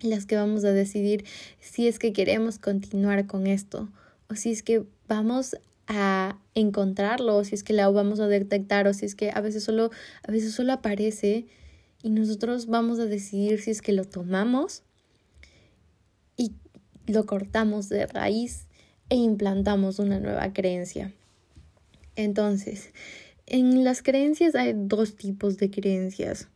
las 0.00 0.26
que 0.26 0.36
vamos 0.36 0.64
a 0.64 0.72
decidir 0.72 1.24
si 1.60 1.86
es 1.86 1.98
que 1.98 2.12
queremos 2.12 2.58
continuar 2.58 3.26
con 3.26 3.46
esto 3.46 3.88
o 4.28 4.34
si 4.34 4.50
es 4.50 4.62
que 4.62 4.84
vamos 5.08 5.56
a 5.86 6.38
encontrarlo, 6.54 7.36
o 7.36 7.44
si 7.44 7.54
es 7.54 7.62
que 7.62 7.72
la 7.72 7.88
vamos 7.88 8.18
a 8.18 8.26
detectar 8.26 8.88
o 8.88 8.94
si 8.94 9.06
es 9.06 9.14
que 9.14 9.30
a 9.30 9.40
veces 9.40 9.62
solo 9.62 9.90
a 10.26 10.32
veces 10.32 10.52
solo 10.52 10.72
aparece 10.72 11.46
y 12.02 12.10
nosotros 12.10 12.66
vamos 12.66 12.98
a 12.98 13.06
decidir 13.06 13.60
si 13.60 13.70
es 13.70 13.82
que 13.82 13.92
lo 13.92 14.04
tomamos 14.04 14.82
y 16.36 16.52
lo 17.06 17.24
cortamos 17.24 17.88
de 17.88 18.06
raíz 18.06 18.65
e 19.08 19.16
implantamos 19.16 19.98
una 19.98 20.20
nueva 20.20 20.52
creencia. 20.52 21.12
Entonces, 22.16 22.90
en 23.46 23.84
las 23.84 24.02
creencias 24.02 24.54
hay 24.54 24.72
dos 24.74 25.16
tipos 25.16 25.58
de 25.58 25.70
creencias. 25.70 26.48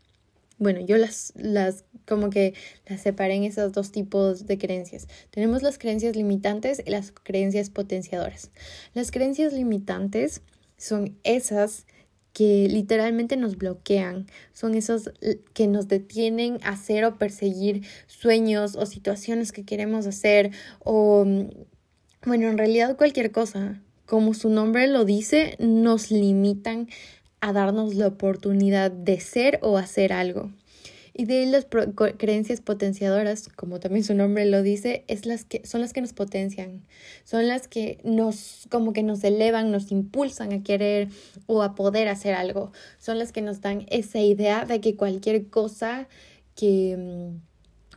Bueno, 0.59 0.81
yo 0.81 0.99
las, 0.99 1.33
las 1.37 1.85
como 2.07 2.29
que 2.29 2.55
las 2.87 3.01
separé 3.01 3.35
en 3.35 3.45
esos 3.45 3.73
dos 3.73 3.93
tipos 3.93 4.47
de 4.47 4.59
creencias. 4.59 5.07
Tenemos 5.31 5.63
las 5.63 5.79
creencias 5.79 6.17
limitantes 6.17 6.83
y 6.85 6.91
las 6.91 7.13
creencias 7.13 7.71
potenciadoras. 7.71 8.51
Las 8.93 9.11
creencias 9.11 9.53
limitantes 9.53 10.43
son 10.77 11.17
esas 11.23 11.87
que 12.33 12.69
literalmente 12.69 13.37
nos 13.37 13.57
bloquean, 13.57 14.27
son 14.53 14.75
esos 14.75 15.11
que 15.53 15.67
nos 15.67 15.89
detienen 15.89 16.59
a 16.63 16.71
hacer 16.71 17.05
o 17.05 17.17
perseguir 17.17 17.85
sueños 18.07 18.77
o 18.77 18.87
situaciones 18.87 19.53
que 19.53 19.65
queremos 19.65 20.07
hacer 20.07 20.53
o 20.81 21.27
bueno, 22.25 22.49
en 22.49 22.59
realidad 22.59 22.97
cualquier 22.97 23.33
cosa, 23.33 23.81
como 24.07 24.35
su 24.35 24.51
nombre 24.51 24.87
lo 24.89 25.05
dice, 25.05 25.57
nos 25.59 26.11
limitan 26.11 26.89
a 27.41 27.53
darnos 27.53 27.95
la 27.95 28.09
oportunidad 28.09 28.91
de 28.91 29.21
ser 29.21 29.59
o 29.63 29.79
hacer 29.79 30.13
algo. 30.13 30.51
Y 31.13 31.25
de 31.25 31.41
ahí 31.41 31.47
las 31.47 31.67
creencias 32.19 32.61
potenciadoras, 32.61 33.49
como 33.49 33.81
también 33.81 34.05
su 34.05 34.15
nombre 34.15 34.47
lo 34.47 34.63
dice, 34.63 35.05
es 35.09 35.27
las 35.27 35.45
que 35.45 35.67
son 35.67 35.81
las 35.81 35.93
que 35.93 36.01
nos 36.01 36.13
potencian, 36.13 36.83
son 37.25 37.49
las 37.49 37.69
que 37.69 37.99
nos 38.05 38.67
como 38.71 38.93
que 38.93 39.03
nos 39.03 39.25
elevan, 39.25 39.71
nos 39.71 39.91
impulsan 39.91 40.53
a 40.53 40.63
querer 40.63 41.09
o 41.47 41.63
a 41.63 41.75
poder 41.75 42.09
hacer 42.09 42.35
algo, 42.35 42.73
son 42.99 43.19
las 43.19 43.33
que 43.33 43.43
nos 43.43 43.61
dan 43.61 43.87
esa 43.91 44.21
idea 44.21 44.65
de 44.65 44.81
que 44.81 44.97
cualquier 44.97 45.49
cosa 45.49 46.09
que 46.55 46.97
mm, 46.97 47.50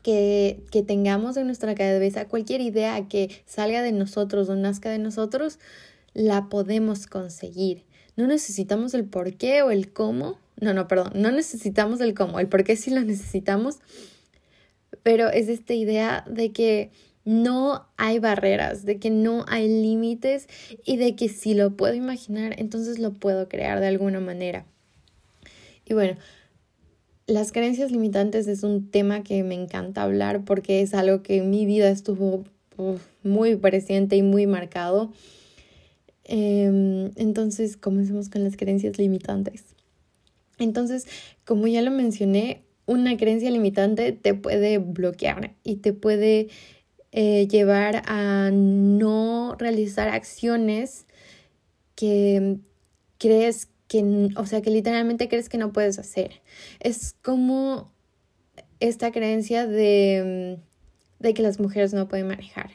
que, 0.03 0.61
que 0.69 0.83
tengamos 0.83 1.37
en 1.37 1.47
nuestra 1.47 1.73
cabeza, 1.73 2.27
cualquier 2.27 2.61
idea 2.61 3.07
que 3.07 3.31
salga 3.45 3.81
de 3.81 3.91
nosotros 3.91 4.49
o 4.49 4.55
nazca 4.55 4.91
de 4.91 4.99
nosotros, 4.99 5.57
la 6.13 6.49
podemos 6.49 7.07
conseguir. 7.07 7.83
No 8.15 8.27
necesitamos 8.27 8.93
el 8.93 9.05
por 9.05 9.33
qué 9.33 9.63
o 9.63 9.71
el 9.71 9.91
cómo. 9.91 10.37
No, 10.59 10.73
no, 10.73 10.87
perdón, 10.87 11.13
no 11.15 11.31
necesitamos 11.31 11.99
el 12.01 12.13
cómo, 12.13 12.39
el 12.39 12.47
por 12.47 12.63
qué 12.63 12.75
sí 12.75 12.91
lo 12.91 13.01
necesitamos, 13.01 13.79
pero 15.01 15.29
es 15.29 15.49
esta 15.49 15.73
idea 15.73 16.23
de 16.29 16.51
que 16.51 16.91
no 17.25 17.87
hay 17.97 18.19
barreras, 18.19 18.85
de 18.85 18.99
que 18.99 19.09
no 19.09 19.45
hay 19.47 19.67
límites 19.67 20.47
y 20.85 20.97
de 20.97 21.15
que 21.15 21.29
si 21.29 21.53
lo 21.53 21.75
puedo 21.75 21.95
imaginar, 21.95 22.55
entonces 22.59 22.99
lo 22.99 23.13
puedo 23.13 23.47
crear 23.49 23.79
de 23.79 23.87
alguna 23.87 24.19
manera. 24.19 24.65
Y 25.85 25.93
bueno, 25.93 26.17
las 27.27 27.51
creencias 27.51 27.91
limitantes 27.91 28.47
es 28.47 28.63
un 28.63 28.89
tema 28.89 29.23
que 29.23 29.43
me 29.43 29.55
encanta 29.55 30.03
hablar 30.03 30.43
porque 30.43 30.81
es 30.81 30.93
algo 30.93 31.23
que 31.23 31.37
en 31.37 31.49
mi 31.49 31.65
vida 31.65 31.89
estuvo 31.89 32.43
muy 33.23 33.55
presente 33.55 34.15
y 34.15 34.21
muy 34.21 34.47
marcado. 34.47 35.11
Em, 36.25 37.11
entonces, 37.15 37.77
comencemos 37.77 38.29
con 38.29 38.43
las 38.43 38.57
creencias 38.57 38.97
limitantes. 38.97 39.63
Entonces, 40.57 41.07
como 41.45 41.67
ya 41.67 41.81
lo 41.81 41.91
mencioné, 41.91 42.63
una 42.85 43.15
creencia 43.17 43.49
limitante 43.51 44.11
te 44.11 44.33
puede 44.33 44.77
bloquear 44.77 45.53
y 45.63 45.77
te 45.77 45.93
puede 45.93 46.49
eh, 47.11 47.47
llevar 47.47 48.03
a 48.05 48.49
no 48.51 49.55
realizar 49.57 50.09
acciones 50.09 51.05
que 51.95 52.57
crees 53.17 53.69
que, 53.93 54.29
o 54.35 54.45
sea, 54.47 54.61
que 54.63 54.71
literalmente 54.71 55.29
crees 55.29 55.49
que 55.49 55.59
no 55.59 55.71
puedes 55.71 55.99
hacer. 55.99 56.41
Es 56.79 57.15
como 57.21 57.91
esta 58.79 59.11
creencia 59.11 59.67
de, 59.67 60.57
de 61.19 61.33
que 61.35 61.43
las 61.43 61.59
mujeres 61.59 61.93
no 61.93 62.07
pueden 62.07 62.27
manejar. 62.27 62.71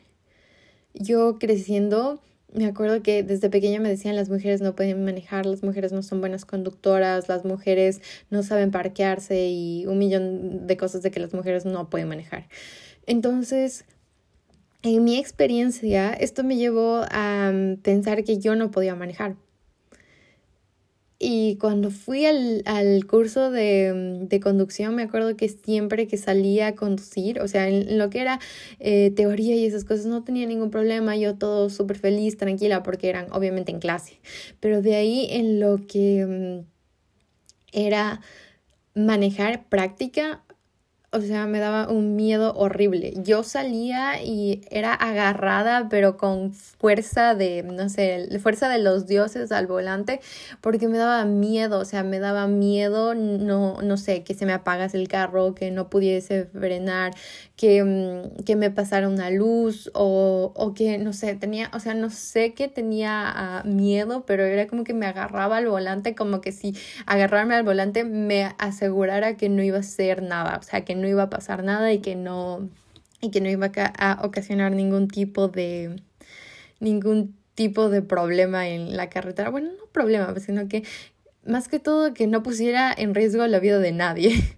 Yo 0.94 1.40
creciendo, 1.40 2.20
me 2.52 2.66
acuerdo 2.66 3.02
que 3.02 3.25
desde 3.25 3.50
pequeña 3.50 3.80
me 3.80 3.88
decían 3.88 4.14
las 4.14 4.30
mujeres 4.30 4.60
no 4.60 4.76
pueden 4.76 5.04
manejar, 5.04 5.44
las 5.44 5.64
mujeres 5.64 5.90
no 5.90 6.04
son 6.04 6.20
buenas 6.20 6.44
conductoras, 6.44 7.28
las 7.28 7.44
mujeres 7.44 8.00
no 8.30 8.44
saben 8.44 8.70
parquearse 8.70 9.48
y 9.48 9.87
un 9.87 9.98
millón 9.98 10.68
de 10.68 10.76
cosas 10.76 11.02
de 11.02 11.10
que 11.10 11.18
las 11.18 11.34
mujeres 11.34 11.64
no 11.64 11.90
pueden 11.90 12.06
manejar. 12.06 12.48
Entonces, 13.06 13.84
en 14.82 15.02
mi 15.02 15.18
experiencia, 15.18 16.12
esto 16.12 16.44
me 16.44 16.56
llevó 16.56 17.02
a 17.10 17.52
pensar 17.82 18.22
que 18.22 18.38
yo 18.38 18.54
no 18.54 18.70
podía 18.70 18.94
manejar. 18.94 19.34
Y 21.20 21.56
cuando 21.56 21.90
fui 21.90 22.26
al, 22.26 22.62
al 22.64 23.04
curso 23.06 23.50
de, 23.50 24.20
de, 24.22 24.40
conducción, 24.40 24.94
me 24.94 25.02
acuerdo 25.02 25.37
que 25.37 25.48
siempre 25.48 26.06
que 26.06 26.16
salía 26.16 26.68
a 26.68 26.75
conducir, 26.76 27.40
o 27.40 27.48
sea, 27.48 27.68
en, 27.68 27.98
lo 27.98 28.08
que 28.08 28.20
era 28.20 28.38
eh, 28.78 29.10
teoría 29.10 29.56
y 29.56 29.64
esas 29.66 29.84
cosas, 29.84 30.06
no 30.06 30.22
tenía 30.22 30.46
ningún 30.46 30.70
problema, 30.70 31.16
yo 31.16 31.34
todo 31.34 31.70
súper 31.70 31.98
feliz, 31.98 32.37
tranquila, 32.37 32.84
porque 32.84 33.08
eran 33.08 33.32
obviamente 33.32 33.72
en 33.72 33.80
clase. 33.80 34.20
Pero 34.60 34.80
de 34.80 34.94
ahí 34.94 35.26
en 35.30 35.58
lo 35.58 35.84
que 35.88 36.25
mm, 36.25 36.66
era 37.72 38.20
manejar 38.94 39.68
práctica, 39.68 40.44
o 41.18 41.22
sea, 41.22 41.46
me 41.46 41.58
daba 41.58 41.88
un 41.88 42.16
miedo 42.16 42.54
horrible. 42.54 43.12
Yo 43.16 43.42
salía 43.42 44.22
y 44.22 44.62
era 44.70 44.94
agarrada, 44.94 45.88
pero 45.88 46.16
con 46.16 46.52
fuerza 46.52 47.34
de, 47.34 47.62
no 47.62 47.88
sé, 47.88 48.28
fuerza 48.40 48.68
de 48.68 48.78
los 48.78 49.06
dioses 49.06 49.52
al 49.52 49.66
volante, 49.66 50.20
porque 50.60 50.88
me 50.88 50.98
daba 50.98 51.25
miedo, 51.25 51.80
o 51.80 51.84
sea, 51.84 52.04
me 52.04 52.20
daba 52.20 52.46
miedo, 52.46 53.14
no, 53.14 53.82
no 53.82 53.96
sé, 53.96 54.22
que 54.22 54.34
se 54.34 54.46
me 54.46 54.52
apagase 54.52 54.96
el 54.96 55.08
carro, 55.08 55.54
que 55.54 55.70
no 55.70 55.90
pudiese 55.90 56.46
frenar, 56.46 57.12
que, 57.58 57.82
mm, 57.82 58.44
que 58.44 58.54
me 58.54 58.70
pasara 58.70 59.08
una 59.08 59.30
luz 59.30 59.90
o, 59.92 60.52
o, 60.54 60.74
que, 60.74 60.96
no 60.96 61.12
sé, 61.12 61.34
tenía, 61.34 61.70
o 61.74 61.80
sea, 61.80 61.92
no 61.92 62.08
sé 62.08 62.54
que 62.54 62.68
tenía 62.68 63.24
ah, 63.26 63.62
miedo, 63.64 64.24
pero 64.24 64.44
era 64.44 64.68
como 64.68 64.84
que 64.84 64.94
me 64.94 65.06
agarraba 65.06 65.56
al 65.56 65.66
volante, 65.66 66.14
como 66.14 66.40
que 66.40 66.52
si 66.52 66.76
agarrarme 67.04 67.56
al 67.56 67.64
volante 67.64 68.04
me 68.04 68.54
asegurara 68.58 69.36
que 69.36 69.48
no 69.48 69.62
iba 69.64 69.78
a 69.78 69.82
ser 69.82 70.22
nada, 70.22 70.58
o 70.60 70.62
sea, 70.62 70.84
que 70.84 70.94
no 70.94 71.08
iba 71.08 71.24
a 71.24 71.30
pasar 71.30 71.64
nada 71.64 71.92
y 71.92 71.98
que 71.98 72.14
no, 72.14 72.68
y 73.20 73.30
que 73.32 73.40
no 73.40 73.50
iba 73.50 73.72
a 73.74 74.20
ocasionar 74.24 74.70
ningún 74.70 75.08
tipo 75.08 75.48
de, 75.48 76.00
ningún 76.78 77.36
tipo 77.56 77.88
de 77.88 78.02
problema 78.02 78.68
en 78.68 78.96
la 78.96 79.10
carretera. 79.10 79.50
Bueno, 79.50 79.70
no 79.76 79.86
problema, 79.90 80.32
sino 80.38 80.68
que 80.68 80.84
más 81.44 81.66
que 81.66 81.80
todo 81.80 82.14
que 82.14 82.28
no 82.28 82.44
pusiera 82.44 82.94
en 82.96 83.16
riesgo 83.16 83.44
la 83.48 83.58
vida 83.58 83.80
de 83.80 83.90
nadie. 83.90 84.57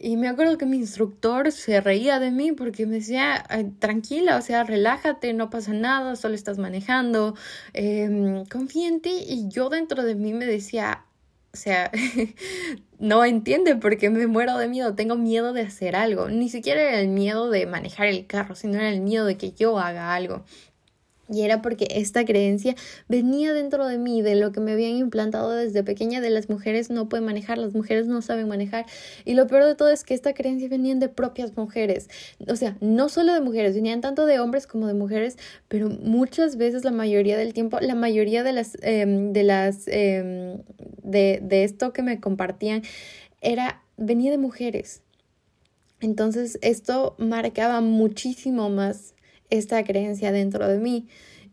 Y 0.00 0.16
me 0.16 0.28
acuerdo 0.28 0.58
que 0.58 0.66
mi 0.66 0.76
instructor 0.76 1.50
se 1.50 1.80
reía 1.80 2.20
de 2.20 2.30
mí 2.30 2.52
porque 2.52 2.86
me 2.86 2.96
decía, 2.96 3.44
tranquila, 3.80 4.36
o 4.36 4.42
sea, 4.42 4.62
relájate, 4.62 5.32
no 5.32 5.50
pasa 5.50 5.72
nada, 5.72 6.14
solo 6.14 6.36
estás 6.36 6.58
manejando, 6.58 7.34
eh, 7.74 8.44
confía 8.50 8.88
en 8.88 9.00
ti. 9.00 9.24
Y 9.26 9.48
yo 9.48 9.68
dentro 9.68 10.04
de 10.04 10.14
mí 10.14 10.32
me 10.32 10.46
decía, 10.46 11.04
o 11.52 11.56
sea, 11.56 11.90
no 13.00 13.24
entiende 13.24 13.74
porque 13.76 14.10
me 14.10 14.26
muero 14.28 14.56
de 14.58 14.68
miedo, 14.68 14.94
tengo 14.94 15.16
miedo 15.16 15.52
de 15.52 15.62
hacer 15.62 15.96
algo. 15.96 16.28
Ni 16.28 16.48
siquiera 16.48 16.80
era 16.80 17.00
el 17.00 17.08
miedo 17.08 17.50
de 17.50 17.66
manejar 17.66 18.06
el 18.06 18.26
carro, 18.26 18.54
sino 18.54 18.74
era 18.74 18.90
el 18.90 19.00
miedo 19.00 19.24
de 19.26 19.36
que 19.36 19.52
yo 19.52 19.78
haga 19.80 20.14
algo. 20.14 20.44
Y 21.30 21.42
era 21.42 21.60
porque 21.60 21.88
esta 21.90 22.24
creencia 22.24 22.74
venía 23.06 23.52
dentro 23.52 23.86
de 23.86 23.98
mí, 23.98 24.22
de 24.22 24.34
lo 24.34 24.50
que 24.50 24.60
me 24.60 24.72
habían 24.72 24.92
implantado 24.92 25.50
desde 25.50 25.82
pequeña, 25.82 26.20
de 26.20 26.30
las 26.30 26.48
mujeres 26.48 26.88
no 26.88 27.08
pueden 27.08 27.26
manejar, 27.26 27.58
las 27.58 27.74
mujeres 27.74 28.06
no 28.06 28.22
saben 28.22 28.48
manejar. 28.48 28.86
Y 29.26 29.34
lo 29.34 29.46
peor 29.46 29.64
de 29.64 29.74
todo 29.74 29.90
es 29.90 30.04
que 30.04 30.14
esta 30.14 30.32
creencia 30.32 30.68
venía 30.68 30.94
de 30.94 31.08
propias 31.08 31.54
mujeres. 31.56 32.08
O 32.48 32.56
sea, 32.56 32.78
no 32.80 33.10
solo 33.10 33.34
de 33.34 33.42
mujeres, 33.42 33.74
venían 33.74 34.00
tanto 34.00 34.24
de 34.24 34.40
hombres 34.40 34.66
como 34.66 34.86
de 34.86 34.94
mujeres, 34.94 35.36
pero 35.68 35.90
muchas 35.90 36.56
veces, 36.56 36.84
la 36.84 36.92
mayoría 36.92 37.36
del 37.36 37.52
tiempo, 37.52 37.78
la 37.80 37.94
mayoría 37.94 38.42
de 38.42 38.52
las, 38.52 38.78
em, 38.80 39.32
de 39.34 39.42
las, 39.42 39.86
em, 39.88 40.62
de, 41.02 41.40
de 41.42 41.64
esto 41.64 41.92
que 41.92 42.02
me 42.02 42.20
compartían, 42.20 42.82
era, 43.42 43.82
venía 43.98 44.30
de 44.30 44.38
mujeres. 44.38 45.02
Entonces, 46.00 46.58
esto 46.62 47.16
marcaba 47.18 47.80
muchísimo 47.80 48.70
más 48.70 49.14
esta 49.50 49.84
creencia 49.84 50.32
dentro 50.32 50.68
de 50.68 50.78
mí. 50.78 51.08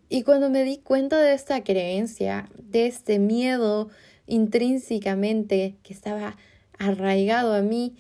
Y 0.10 0.24
cuando 0.24 0.50
me 0.50 0.64
di 0.64 0.78
cuenta 0.78 1.20
de 1.20 1.34
esta 1.34 1.64
creencia, 1.64 2.50
de 2.58 2.88
este 2.88 3.20
miedo 3.20 3.90
intrínsecamente 4.28 5.76
que 5.84 5.94
estaba 5.94 6.38
arraigado 6.78 7.54
a 7.54 7.62
mí, 7.62 7.96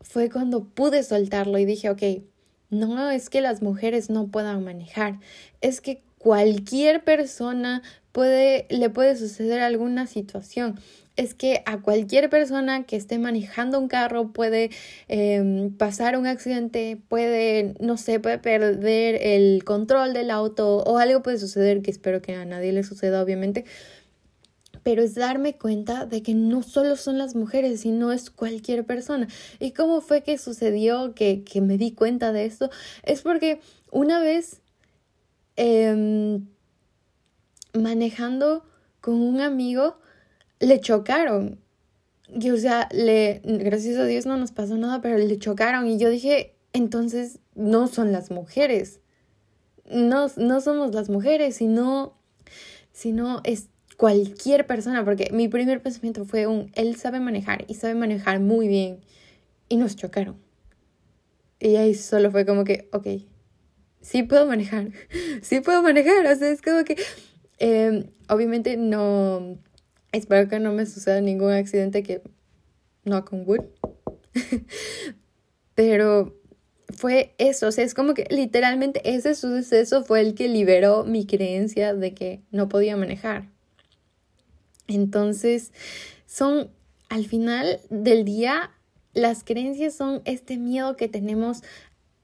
fue 0.00 0.30
cuando 0.30 0.64
pude 0.64 1.02
soltarlo 1.02 1.58
y 1.58 1.64
dije, 1.64 1.90
ok, 1.90 2.02
no 2.70 3.10
es 3.10 3.30
que 3.30 3.40
las 3.40 3.62
mujeres 3.62 4.10
no 4.10 4.28
puedan 4.28 4.64
manejar, 4.64 5.20
es 5.60 5.80
que 5.80 6.02
cualquier 6.18 7.04
persona 7.04 7.82
puede, 8.12 8.66
le 8.70 8.90
puede 8.90 9.16
suceder 9.16 9.60
alguna 9.60 10.06
situación 10.06 10.78
es 11.18 11.34
que 11.34 11.62
a 11.66 11.82
cualquier 11.82 12.30
persona 12.30 12.84
que 12.84 12.94
esté 12.94 13.18
manejando 13.18 13.78
un 13.80 13.88
carro 13.88 14.32
puede 14.32 14.70
em, 15.08 15.76
pasar 15.76 16.16
un 16.16 16.28
accidente, 16.28 16.96
puede, 17.08 17.74
no 17.80 17.96
sé, 17.96 18.20
puede 18.20 18.38
perder 18.38 19.16
el 19.20 19.64
control 19.64 20.12
del 20.12 20.30
auto 20.30 20.78
o 20.78 20.98
algo 20.98 21.20
puede 21.20 21.38
suceder 21.38 21.82
que 21.82 21.90
espero 21.90 22.22
que 22.22 22.36
a 22.36 22.44
nadie 22.44 22.72
le 22.72 22.84
suceda, 22.84 23.20
obviamente. 23.20 23.64
Pero 24.84 25.02
es 25.02 25.16
darme 25.16 25.58
cuenta 25.58 26.06
de 26.06 26.22
que 26.22 26.34
no 26.34 26.62
solo 26.62 26.94
son 26.94 27.18
las 27.18 27.34
mujeres, 27.34 27.80
sino 27.80 28.12
es 28.12 28.30
cualquier 28.30 28.86
persona. 28.86 29.26
¿Y 29.58 29.72
cómo 29.72 30.00
fue 30.00 30.22
que 30.22 30.38
sucedió 30.38 31.14
que, 31.14 31.42
que 31.42 31.60
me 31.60 31.78
di 31.78 31.90
cuenta 31.90 32.32
de 32.32 32.44
esto? 32.44 32.70
Es 33.02 33.22
porque 33.22 33.60
una 33.90 34.20
vez 34.20 34.60
em, 35.56 36.46
manejando 37.74 38.64
con 39.00 39.14
un 39.14 39.40
amigo, 39.40 39.98
le 40.60 40.80
chocaron. 40.80 41.60
Y 42.28 42.50
o 42.50 42.56
sea, 42.56 42.88
le, 42.92 43.40
gracias 43.44 43.96
a 43.96 44.04
Dios 44.04 44.26
no 44.26 44.36
nos 44.36 44.52
pasó 44.52 44.76
nada, 44.76 45.00
pero 45.00 45.16
le 45.16 45.38
chocaron. 45.38 45.86
Y 45.86 45.98
yo 45.98 46.10
dije, 46.10 46.54
entonces 46.72 47.40
no 47.54 47.86
son 47.86 48.12
las 48.12 48.30
mujeres. 48.30 49.00
No, 49.90 50.26
no 50.36 50.60
somos 50.60 50.94
las 50.94 51.08
mujeres, 51.08 51.56
sino, 51.56 52.18
sino 52.92 53.40
es 53.44 53.68
cualquier 53.96 54.66
persona. 54.66 55.04
Porque 55.04 55.30
mi 55.32 55.48
primer 55.48 55.82
pensamiento 55.82 56.24
fue 56.24 56.46
un, 56.46 56.70
él 56.74 56.96
sabe 56.96 57.20
manejar 57.20 57.64
y 57.68 57.74
sabe 57.74 57.94
manejar 57.94 58.40
muy 58.40 58.68
bien. 58.68 59.00
Y 59.70 59.76
nos 59.76 59.96
chocaron. 59.96 60.36
Y 61.60 61.76
ahí 61.76 61.94
solo 61.94 62.30
fue 62.30 62.46
como 62.46 62.64
que, 62.64 62.88
ok, 62.92 63.06
sí 64.00 64.22
puedo 64.22 64.46
manejar, 64.46 64.90
sí 65.42 65.60
puedo 65.60 65.82
manejar. 65.82 66.26
O 66.26 66.36
sea, 66.36 66.50
es 66.50 66.62
como 66.62 66.84
que, 66.84 66.96
em, 67.58 68.10
obviamente 68.28 68.76
no 68.76 69.58
Espero 70.12 70.48
que 70.48 70.58
no 70.58 70.72
me 70.72 70.86
suceda 70.86 71.20
ningún 71.20 71.52
accidente 71.52 72.02
que 72.02 72.22
no 73.04 73.24
con 73.24 73.46
wood. 73.46 73.64
Pero 75.74 76.34
fue 76.96 77.34
eso, 77.38 77.68
o 77.68 77.72
sea, 77.72 77.84
es 77.84 77.94
como 77.94 78.14
que 78.14 78.26
literalmente 78.30 79.00
ese 79.04 79.34
suceso 79.34 80.04
fue 80.04 80.20
el 80.20 80.34
que 80.34 80.48
liberó 80.48 81.04
mi 81.04 81.26
creencia 81.26 81.94
de 81.94 82.14
que 82.14 82.40
no 82.50 82.68
podía 82.68 82.96
manejar. 82.96 83.48
Entonces, 84.86 85.72
son 86.26 86.70
al 87.08 87.26
final 87.26 87.80
del 87.90 88.24
día, 88.24 88.70
las 89.12 89.44
creencias 89.44 89.94
son 89.94 90.22
este 90.24 90.56
miedo 90.56 90.96
que 90.96 91.08
tenemos 91.08 91.62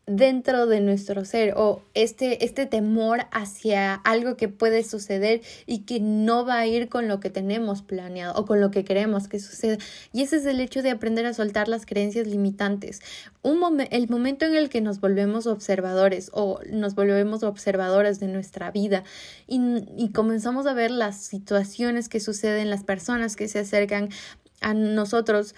dentro 0.07 0.67
de 0.67 0.81
nuestro 0.81 1.25
ser 1.25 1.55
o 1.57 1.83
este, 1.95 2.45
este 2.45 2.67
temor 2.67 3.27
hacia 3.33 3.95
algo 3.95 4.37
que 4.37 4.49
puede 4.49 4.85
suceder 4.85 5.41
y 5.67 5.81
que 5.81 5.99
no 6.01 6.45
va 6.45 6.59
a 6.59 6.67
ir 6.67 6.89
con 6.89 7.09
lo 7.09 7.21
que 7.21 7.31
tenemos 7.31 7.83
planeado 7.83 8.35
o 8.35 8.45
con 8.45 8.61
lo 8.61 8.71
que 8.71 8.85
queremos 8.85 9.29
que 9.29 9.41
suceda. 9.41 9.79
Y 10.13 10.23
ese 10.23 10.37
es 10.37 10.47
el 10.47 10.61
hecho 10.61 10.83
de 10.83 10.91
aprender 10.91 11.25
a 11.25 11.33
soltar 11.33 11.69
las 11.69 11.87
creencias 11.87 12.27
limitantes. 12.27 13.01
Un 13.43 13.65
el 13.91 14.09
momento 14.09 14.45
en 14.45 14.55
el 14.55 14.69
que 14.69 14.83
nos 14.83 15.01
volvemos 15.01 15.47
observadores 15.47 16.31
o 16.35 16.61
nos 16.71 16.95
volvemos 16.95 17.43
observadoras 17.43 18.21
de 18.21 18.29
nuestra 18.29 18.71
vida 18.71 19.05
y, 19.47 19.61
y 19.97 20.11
comenzamos 20.11 20.67
a 20.67 20.75
ver 20.75 20.91
las 20.91 21.17
situaciones 21.17 22.09
que 22.11 22.21
suceden, 22.21 22.69
las 22.69 22.85
personas 22.85 23.37
que 23.37 23.49
se 23.49 23.61
acercan 23.61 24.11
a 24.61 24.75
nosotros 24.75 25.55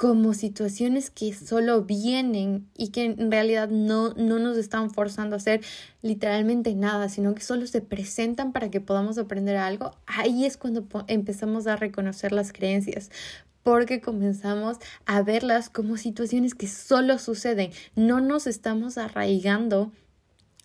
como 0.00 0.32
situaciones 0.32 1.10
que 1.10 1.34
solo 1.34 1.82
vienen 1.82 2.66
y 2.74 2.88
que 2.88 3.04
en 3.04 3.30
realidad 3.30 3.68
no, 3.68 4.14
no 4.14 4.38
nos 4.38 4.56
están 4.56 4.90
forzando 4.90 5.36
a 5.36 5.36
hacer 5.36 5.60
literalmente 6.00 6.74
nada, 6.74 7.10
sino 7.10 7.34
que 7.34 7.42
solo 7.42 7.66
se 7.66 7.82
presentan 7.82 8.52
para 8.52 8.70
que 8.70 8.80
podamos 8.80 9.18
aprender 9.18 9.58
algo, 9.58 9.94
ahí 10.06 10.46
es 10.46 10.56
cuando 10.56 10.86
empezamos 11.06 11.66
a 11.66 11.76
reconocer 11.76 12.32
las 12.32 12.50
creencias, 12.50 13.10
porque 13.62 14.00
comenzamos 14.00 14.78
a 15.04 15.20
verlas 15.20 15.68
como 15.68 15.98
situaciones 15.98 16.54
que 16.54 16.66
solo 16.66 17.18
suceden, 17.18 17.70
no 17.94 18.22
nos 18.22 18.46
estamos 18.46 18.96
arraigando 18.96 19.92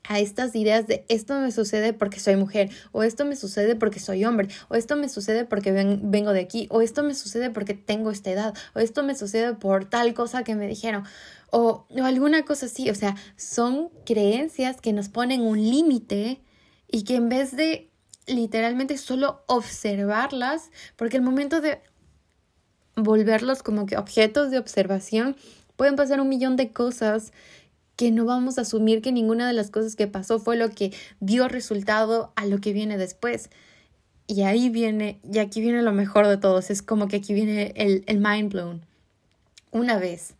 a 0.07 0.19
estas 0.19 0.55
ideas 0.55 0.87
de 0.87 1.05
esto 1.09 1.39
me 1.39 1.51
sucede 1.51 1.93
porque 1.93 2.19
soy 2.19 2.35
mujer, 2.35 2.69
o 2.91 3.03
esto 3.03 3.25
me 3.25 3.35
sucede 3.35 3.75
porque 3.75 3.99
soy 3.99 4.25
hombre, 4.25 4.49
o 4.69 4.75
esto 4.75 4.95
me 4.95 5.09
sucede 5.09 5.45
porque 5.45 5.71
vengo 5.71 6.33
de 6.33 6.39
aquí, 6.39 6.67
o 6.69 6.81
esto 6.81 7.03
me 7.03 7.15
sucede 7.15 7.49
porque 7.49 7.73
tengo 7.73 8.11
esta 8.11 8.31
edad, 8.31 8.53
o 8.73 8.79
esto 8.79 9.03
me 9.03 9.15
sucede 9.15 9.53
por 9.53 9.85
tal 9.85 10.13
cosa 10.13 10.43
que 10.43 10.55
me 10.55 10.67
dijeron, 10.67 11.03
o, 11.51 11.85
o 11.89 12.03
alguna 12.03 12.43
cosa 12.43 12.65
así. 12.65 12.89
O 12.89 12.95
sea, 12.95 13.15
son 13.37 13.89
creencias 14.05 14.81
que 14.81 14.93
nos 14.93 15.09
ponen 15.09 15.41
un 15.41 15.57
límite 15.57 16.41
y 16.89 17.03
que 17.03 17.15
en 17.15 17.29
vez 17.29 17.55
de 17.55 17.89
literalmente 18.27 18.97
solo 18.97 19.43
observarlas, 19.47 20.71
porque 20.95 21.17
el 21.17 21.23
momento 21.23 21.61
de 21.61 21.81
volverlos 22.95 23.61
como 23.61 23.85
que 23.85 23.97
objetos 23.97 24.51
de 24.51 24.57
observación, 24.57 25.35
pueden 25.75 25.95
pasar 25.95 26.21
un 26.21 26.29
millón 26.29 26.55
de 26.55 26.71
cosas 26.71 27.33
que 27.95 28.11
no 28.11 28.25
vamos 28.25 28.57
a 28.57 28.61
asumir 28.61 29.01
que 29.01 29.11
ninguna 29.11 29.47
de 29.47 29.53
las 29.53 29.71
cosas 29.71 29.95
que 29.95 30.07
pasó 30.07 30.39
fue 30.39 30.57
lo 30.57 30.69
que 30.69 30.93
dio 31.19 31.47
resultado 31.47 32.33
a 32.35 32.45
lo 32.45 32.59
que 32.59 32.73
viene 32.73 32.97
después. 32.97 33.49
Y 34.27 34.41
ahí 34.41 34.69
viene, 34.69 35.19
y 35.23 35.39
aquí 35.39 35.61
viene 35.61 35.81
lo 35.81 35.91
mejor 35.91 36.27
de 36.27 36.37
todos, 36.37 36.69
es 36.71 36.81
como 36.81 37.07
que 37.07 37.17
aquí 37.17 37.33
viene 37.33 37.73
el, 37.75 38.03
el 38.07 38.19
mind 38.19 38.51
blown. 38.51 38.81
Una 39.71 39.97
vez 39.97 40.33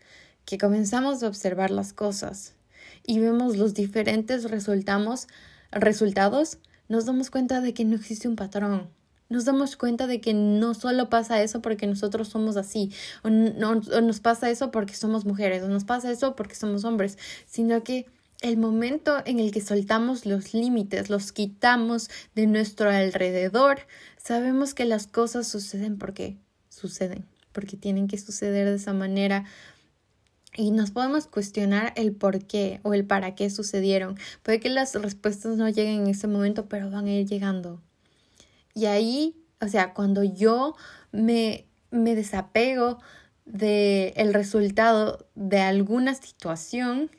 que 0.46 0.58
comenzamos 0.58 1.22
a 1.24 1.28
observar 1.28 1.72
las 1.72 1.94
cosas 1.94 2.54
y 3.06 3.20
vemos 3.20 3.58
los 3.58 3.74
diferentes 3.74 4.50
resultados, 4.50 5.28
resultados, 5.72 6.58
nos 6.88 7.06
damos 7.06 7.30
cuenta 7.30 7.62
de 7.62 7.74
que 7.74 7.86
no 7.86 7.96
existe 7.96 8.28
un 8.28 8.36
patrón. 8.36 8.90
Nos 9.30 9.46
damos 9.46 9.76
cuenta 9.76 10.08
de 10.08 10.22
que 10.22 10.34
no 10.34 10.74
solo 10.74 11.10
pasa 11.10 11.42
eso 11.42 11.62
porque 11.62 11.88
nosotros 11.88 12.28
somos 12.28 12.58
así, 12.58 12.92
o, 13.24 13.30
no, 13.30 13.76
nos 13.76 14.20
pasa 14.20 14.50
eso 14.50 14.72
porque 14.72 14.94
somos 14.94 15.26
mujeres, 15.26 15.64
o 15.64 15.68
nos 15.68 15.84
pasa 15.84 16.12
eso 16.12 16.36
porque 16.36 16.56
somos 16.56 16.84
hombres, 16.84 17.18
sino 17.46 17.84
que 17.84 18.06
el 18.42 18.58
momento 18.58 19.24
en 19.26 19.40
el 19.40 19.52
que 19.52 19.62
soltamos 19.62 20.26
los 20.26 20.54
límites, 20.54 21.10
los 21.10 21.32
quitamos 21.32 22.10
de 22.36 22.48
nuestro 22.48 22.90
alrededor, 22.90 23.80
sabemos 24.18 24.74
que 24.74 24.86
las 24.86 25.08
cosas 25.08 25.48
suceden 25.48 25.98
porque 25.98 26.38
suceden, 26.70 27.26
porque 27.54 27.78
tienen 27.78 28.08
que 28.08 28.18
suceder 28.18 28.70
de 28.70 28.76
esa 28.76 28.94
manera. 28.94 29.46
Y 30.58 30.72
nos 30.72 30.92
podemos 30.92 31.28
cuestionar 31.28 31.92
el 31.98 32.14
por 32.14 32.46
qué 32.46 32.80
o 32.84 32.94
el 32.94 33.06
para 33.06 33.36
qué 33.36 33.50
sucedieron. 33.50 34.18
Puede 34.42 34.60
que 34.60 34.70
las 34.70 34.94
respuestas 34.96 35.58
no 35.58 35.68
lleguen 35.68 36.04
en 36.04 36.08
ese 36.08 36.28
momento, 36.28 36.70
pero 36.70 36.90
van 36.90 37.08
a 37.08 37.12
ir 37.12 37.28
llegando. 37.28 37.82
Y 38.76 38.86
ahí, 38.86 39.36
o 39.62 39.68
sea, 39.68 39.94
cuando 39.94 40.24
yo 40.24 40.76
me, 41.12 41.66
me 41.90 42.14
desapego 42.14 43.00
del 43.46 44.14
el 44.16 44.34
resultado 44.34 45.28
de 45.34 45.62
alguna 45.62 46.14
situación, 46.14 47.10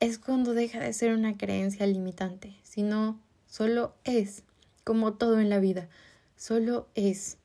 es 0.00 0.18
cuando 0.18 0.54
deja 0.54 0.80
de 0.80 0.92
ser 0.92 1.12
una 1.12 1.36
creencia 1.36 1.86
limitante, 1.86 2.56
sino 2.62 3.20
solo 3.46 3.94
es, 4.04 4.42
como 4.84 5.14
todo 5.14 5.38
en 5.38 5.50
la 5.50 5.58
vida, 5.58 5.88
solo 6.36 6.88
es. 6.94 7.38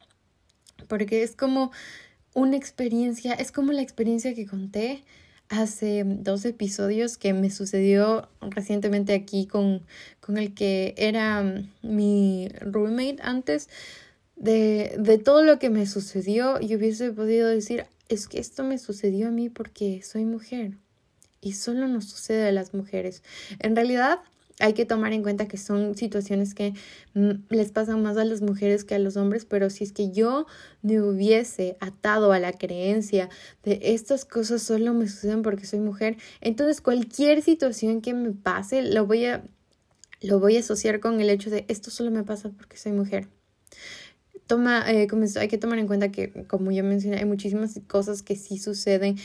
Porque 0.87 1.23
es 1.23 1.35
como 1.35 1.71
una 2.33 2.57
experiencia, 2.57 3.33
es 3.33 3.51
como 3.51 3.73
la 3.73 3.81
experiencia 3.81 4.33
que 4.35 4.45
conté 4.45 5.03
hace 5.49 6.03
dos 6.05 6.45
episodios 6.45 7.17
que 7.17 7.33
me 7.33 7.49
sucedió 7.49 8.27
recientemente 8.41 9.13
aquí 9.13 9.45
con, 9.45 9.81
con 10.19 10.37
el 10.37 10.53
que 10.53 10.93
era 10.97 11.63
mi 11.81 12.49
roommate 12.61 13.17
antes. 13.21 13.69
De, 14.35 14.95
de 14.99 15.17
todo 15.17 15.43
lo 15.43 15.57
que 15.57 15.69
me 15.69 15.87
sucedió, 15.87 16.59
yo 16.59 16.77
hubiese 16.77 17.11
podido 17.11 17.47
decir, 17.47 17.85
es 18.07 18.27
que 18.27 18.39
esto 18.39 18.63
me 18.63 18.77
sucedió 18.77 19.29
a 19.29 19.31
mí 19.31 19.49
porque 19.49 20.01
soy 20.03 20.25
mujer. 20.25 20.73
Y 21.41 21.53
solo 21.53 21.87
nos 21.87 22.05
sucede 22.05 22.47
a 22.47 22.51
las 22.51 22.73
mujeres. 22.73 23.23
En 23.59 23.75
realidad, 23.75 24.19
hay 24.59 24.73
que 24.73 24.85
tomar 24.85 25.13
en 25.13 25.21
cuenta 25.21 25.47
que 25.47 25.57
son 25.57 25.95
situaciones 25.95 26.55
que 26.55 26.73
mm, 27.13 27.31
les 27.49 27.71
pasan 27.71 28.01
más 28.01 28.17
a 28.17 28.25
las 28.25 28.41
mujeres 28.41 28.83
que 28.83 28.95
a 28.95 28.99
los 28.99 29.17
hombres, 29.17 29.45
pero 29.45 29.69
si 29.69 29.83
es 29.83 29.91
que 29.91 30.11
yo 30.11 30.47
me 30.81 31.01
hubiese 31.01 31.77
atado 31.79 32.31
a 32.31 32.39
la 32.39 32.53
creencia 32.53 33.29
de 33.63 33.79
estas 33.83 34.25
cosas 34.25 34.63
solo 34.63 34.93
me 34.93 35.07
suceden 35.07 35.43
porque 35.43 35.65
soy 35.65 35.79
mujer, 35.79 36.17
entonces 36.41 36.81
cualquier 36.81 37.41
situación 37.41 38.01
que 38.01 38.13
me 38.13 38.31
pase 38.31 38.81
lo 38.81 39.05
voy 39.05 39.25
a 39.25 39.43
lo 40.21 40.39
voy 40.39 40.57
a 40.57 40.61
asociar 40.61 40.99
con 40.99 41.19
el 41.21 41.29
hecho 41.29 41.49
de 41.51 41.65
esto 41.67 41.91
solo 41.91 42.09
me 42.09 42.23
pasa 42.23 42.49
porque 42.49 42.77
soy 42.77 42.91
mujer. 42.91 43.27
Toma, 44.47 44.89
eh, 44.89 45.07
hay 45.39 45.47
que 45.49 45.57
tomar 45.57 45.77
en 45.77 45.87
cuenta 45.87 46.09
que, 46.09 46.45
como 46.47 46.71
ya 46.71 46.81
mencioné, 46.81 47.17
hay 47.17 47.25
muchísimas 47.25 47.79
cosas 47.87 48.23
que 48.23 48.35
sí 48.37 48.57
suceden 48.57 49.17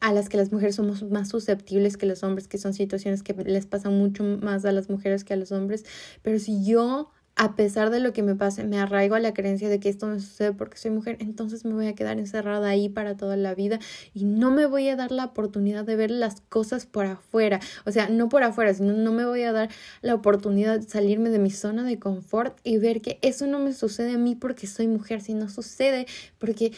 a 0.00 0.12
las 0.12 0.28
que 0.28 0.36
las 0.36 0.50
mujeres 0.50 0.76
somos 0.76 1.02
más 1.02 1.28
susceptibles 1.28 1.96
que 1.96 2.06
los 2.06 2.22
hombres, 2.22 2.48
que 2.48 2.58
son 2.58 2.72
situaciones 2.72 3.22
que 3.22 3.34
les 3.34 3.66
pasan 3.66 3.98
mucho 3.98 4.24
más 4.24 4.64
a 4.64 4.72
las 4.72 4.88
mujeres 4.88 5.24
que 5.24 5.34
a 5.34 5.36
los 5.36 5.52
hombres. 5.52 5.84
Pero 6.22 6.38
si 6.38 6.64
yo, 6.64 7.10
a 7.36 7.54
pesar 7.54 7.90
de 7.90 8.00
lo 8.00 8.12
que 8.14 8.22
me 8.22 8.34
pase, 8.34 8.64
me 8.64 8.78
arraigo 8.78 9.14
a 9.14 9.20
la 9.20 9.34
creencia 9.34 9.68
de 9.68 9.78
que 9.78 9.90
esto 9.90 10.06
me 10.06 10.18
sucede 10.18 10.52
porque 10.52 10.78
soy 10.78 10.90
mujer, 10.90 11.18
entonces 11.20 11.66
me 11.66 11.74
voy 11.74 11.86
a 11.86 11.94
quedar 11.94 12.18
encerrada 12.18 12.70
ahí 12.70 12.88
para 12.88 13.16
toda 13.16 13.36
la 13.36 13.54
vida 13.54 13.78
y 14.14 14.24
no 14.24 14.50
me 14.50 14.64
voy 14.64 14.88
a 14.88 14.96
dar 14.96 15.12
la 15.12 15.26
oportunidad 15.26 15.84
de 15.84 15.96
ver 15.96 16.10
las 16.10 16.40
cosas 16.40 16.86
por 16.86 17.04
afuera. 17.04 17.60
O 17.84 17.92
sea, 17.92 18.08
no 18.08 18.30
por 18.30 18.42
afuera, 18.42 18.72
sino 18.72 18.94
no 18.94 19.12
me 19.12 19.26
voy 19.26 19.42
a 19.42 19.52
dar 19.52 19.68
la 20.00 20.14
oportunidad 20.14 20.80
de 20.80 20.88
salirme 20.88 21.28
de 21.28 21.38
mi 21.38 21.50
zona 21.50 21.84
de 21.84 21.98
confort 21.98 22.58
y 22.64 22.78
ver 22.78 23.02
que 23.02 23.18
eso 23.20 23.46
no 23.46 23.58
me 23.58 23.74
sucede 23.74 24.14
a 24.14 24.18
mí 24.18 24.34
porque 24.34 24.66
soy 24.66 24.88
mujer, 24.88 25.20
sino 25.20 25.50
sucede 25.50 26.06
porque 26.38 26.72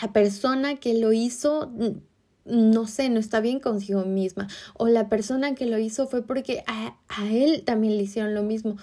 la 0.00 0.12
persona 0.12 0.76
que 0.76 0.94
lo 0.94 1.12
hizo 1.12 1.72
no 2.46 2.86
sé, 2.86 3.08
no 3.08 3.18
está 3.18 3.40
bien 3.40 3.60
consigo 3.60 4.04
misma. 4.04 4.48
O 4.74 4.86
la 4.86 5.08
persona 5.08 5.54
que 5.54 5.66
lo 5.66 5.78
hizo 5.78 6.06
fue 6.06 6.22
porque 6.22 6.62
a, 6.66 6.96
a, 7.08 7.26
él 7.28 7.64
también 7.64 7.96
le 7.96 8.04
hicieron 8.04 8.34
lo 8.34 8.42
mismo. 8.42 8.76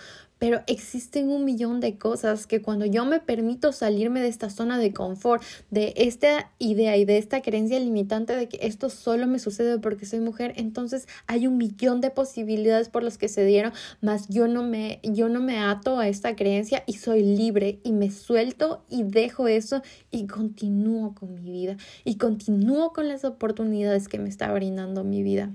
Pero 0.43 0.61
existen 0.67 1.29
un 1.29 1.45
millón 1.45 1.79
de 1.79 1.97
cosas 1.97 2.47
que 2.47 2.61
cuando 2.61 2.85
yo 2.85 3.05
me 3.05 3.21
permito 3.21 3.71
salirme 3.71 4.19
de 4.19 4.27
esta 4.27 4.49
zona 4.49 4.77
de 4.77 4.91
confort, 4.91 5.41
de 5.71 5.93
esta 5.95 6.51
idea 6.59 6.97
y 6.97 7.05
de 7.05 7.17
esta 7.17 7.41
creencia 7.41 7.79
limitante 7.79 8.35
de 8.35 8.49
que 8.49 8.59
esto 8.61 8.89
solo 8.89 9.25
me 9.25 9.39
sucede 9.39 9.79
porque 9.79 10.05
soy 10.05 10.19
mujer, 10.19 10.51
entonces 10.57 11.07
hay 11.27 11.47
un 11.47 11.55
millón 11.55 12.01
de 12.01 12.09
posibilidades 12.09 12.89
por 12.89 13.03
las 13.03 13.17
que 13.17 13.29
se 13.29 13.45
dieron, 13.45 13.71
más 14.01 14.27
yo 14.27 14.49
no 14.49 14.63
me 14.63 14.99
yo 15.01 15.29
no 15.29 15.39
me 15.39 15.59
ato 15.59 15.97
a 15.97 16.09
esta 16.09 16.35
creencia 16.35 16.83
y 16.87 16.95
soy 16.95 17.23
libre 17.23 17.79
y 17.85 17.93
me 17.93 18.11
suelto 18.11 18.83
y 18.89 19.03
dejo 19.03 19.47
eso 19.47 19.81
y 20.11 20.27
continúo 20.27 21.15
con 21.15 21.35
mi 21.35 21.51
vida 21.51 21.77
y 22.03 22.17
continúo 22.17 22.91
con 22.91 23.07
las 23.07 23.23
oportunidades 23.23 24.09
que 24.09 24.19
me 24.19 24.27
está 24.27 24.51
brindando 24.51 25.05
mi 25.05 25.23
vida. 25.23 25.53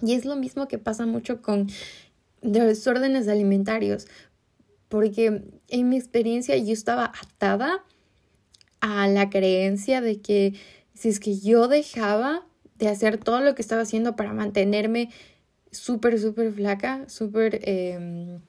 Y 0.00 0.14
es 0.14 0.24
lo 0.24 0.36
mismo 0.36 0.68
que 0.68 0.78
pasa 0.78 1.06
mucho 1.06 1.42
con 1.42 1.68
desórdenes 2.42 3.28
alimentarios, 3.28 4.06
porque 4.88 5.42
en 5.68 5.88
mi 5.88 5.96
experiencia 5.96 6.56
yo 6.56 6.72
estaba 6.72 7.12
atada 7.22 7.84
a 8.80 9.08
la 9.08 9.28
creencia 9.30 10.00
de 10.00 10.20
que 10.20 10.54
si 10.94 11.08
es 11.08 11.20
que 11.20 11.38
yo 11.38 11.68
dejaba 11.68 12.46
de 12.76 12.88
hacer 12.88 13.18
todo 13.18 13.40
lo 13.40 13.54
que 13.54 13.62
estaba 13.62 13.82
haciendo 13.82 14.16
para 14.16 14.32
mantenerme 14.32 15.10
súper, 15.70 16.18
súper 16.18 16.52
flaca, 16.52 17.08
súper, 17.08 17.60
em, 17.68 18.40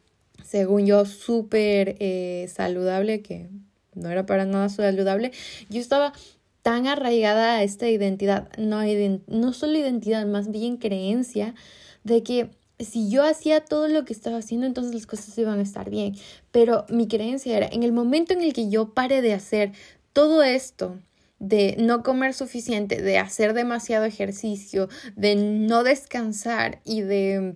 según 0.44 0.86
yo, 0.86 1.06
súper 1.06 1.96
eh, 2.00 2.50
saludable, 2.54 3.22
que 3.22 3.50
no 3.96 4.10
era 4.10 4.26
para 4.26 4.46
nada 4.46 4.70
saludable, 4.70 5.32
yo 5.70 5.80
estaba 5.80 6.14
tan 6.62 6.88
arraigada 6.88 7.58
a 7.58 7.64
esta 7.64 7.90
identidad, 7.90 8.50
no, 8.58 8.82
no 9.28 9.54
solo 9.54 9.78
identidad, 9.78 10.26
más 10.26 10.52
bien 10.52 10.78
creencia, 10.78 11.56
de 12.04 12.24
que 12.24 12.50
si 12.80 13.10
yo 13.10 13.24
hacía 13.24 13.62
todo 13.62 13.88
lo 13.88 14.06
que 14.06 14.14
estaba 14.14 14.38
haciendo, 14.38 14.66
entonces 14.66 14.94
las 14.94 15.06
cosas 15.06 15.38
iban 15.38 15.60
a 15.60 15.64
estar 15.64 15.90
bien. 15.90 16.16
Pero 16.52 16.86
mi 16.90 17.08
creencia 17.08 17.58
era, 17.58 17.68
en 17.68 17.84
el 17.84 17.92
momento 17.92 18.34
en 18.34 18.42
el 18.42 18.54
que 18.54 18.70
yo 18.70 18.94
pare 18.94 19.22
de 19.22 19.34
hacer 19.34 19.74
todo 20.14 20.44
esto, 20.44 20.98
de 21.40 21.76
no 21.80 22.04
comer 22.04 22.34
suficiente, 22.34 23.02
de 23.02 23.18
hacer 23.18 23.54
demasiado 23.54 24.06
ejercicio, 24.06 24.90
de 25.16 25.36
no 25.36 25.84
descansar 25.84 26.82
y 26.84 27.02
de, 27.02 27.56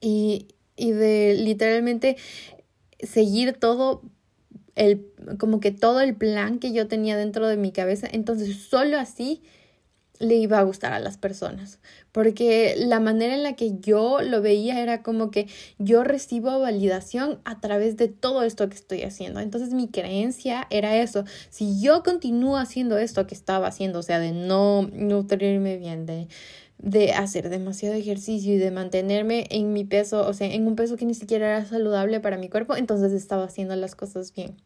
y, 0.00 0.48
y 0.76 0.92
de 0.92 1.34
literalmente 1.38 2.16
seguir 3.00 3.54
todo 3.54 4.02
el, 4.74 5.06
como 5.38 5.60
que 5.60 5.70
todo 5.70 6.00
el 6.00 6.16
plan 6.16 6.58
que 6.58 6.72
yo 6.72 6.88
tenía 6.88 7.16
dentro 7.16 7.46
de 7.46 7.56
mi 7.56 7.72
cabeza, 7.72 8.08
entonces 8.10 8.56
solo 8.56 8.98
así 8.98 9.42
le 10.20 10.36
iba 10.36 10.58
a 10.58 10.62
gustar 10.62 10.92
a 10.92 11.00
las 11.00 11.16
personas, 11.16 11.80
porque 12.12 12.76
la 12.78 13.00
manera 13.00 13.34
en 13.34 13.42
la 13.42 13.56
que 13.56 13.80
yo 13.80 14.20
lo 14.20 14.40
veía 14.40 14.80
era 14.80 15.02
como 15.02 15.32
que 15.32 15.48
yo 15.78 16.04
recibo 16.04 16.60
validación 16.60 17.40
a 17.44 17.60
través 17.60 17.96
de 17.96 18.06
todo 18.06 18.44
esto 18.44 18.68
que 18.68 18.76
estoy 18.76 19.02
haciendo. 19.02 19.40
Entonces 19.40 19.74
mi 19.74 19.88
creencia 19.88 20.68
era 20.70 20.96
eso, 20.96 21.24
si 21.48 21.80
yo 21.80 22.04
continúo 22.04 22.56
haciendo 22.56 22.98
esto 22.98 23.26
que 23.26 23.34
estaba 23.34 23.66
haciendo, 23.66 23.98
o 23.98 24.02
sea, 24.02 24.20
de 24.20 24.30
no 24.30 24.88
nutrirme 24.92 25.76
bien, 25.78 26.06
de 26.06 26.28
de 26.82 27.12
hacer 27.12 27.50
demasiado 27.50 27.94
ejercicio 27.94 28.54
y 28.54 28.58
de 28.58 28.70
mantenerme 28.70 29.46
en 29.50 29.72
mi 29.72 29.84
peso, 29.84 30.26
o 30.26 30.32
sea, 30.32 30.52
en 30.52 30.66
un 30.66 30.76
peso 30.76 30.96
que 30.96 31.04
ni 31.04 31.14
siquiera 31.14 31.58
era 31.58 31.66
saludable 31.66 32.20
para 32.20 32.38
mi 32.38 32.48
cuerpo, 32.48 32.74
entonces 32.74 33.12
estaba 33.12 33.44
haciendo 33.44 33.76
las 33.76 33.94
cosas 33.94 34.32
bien. 34.32 34.56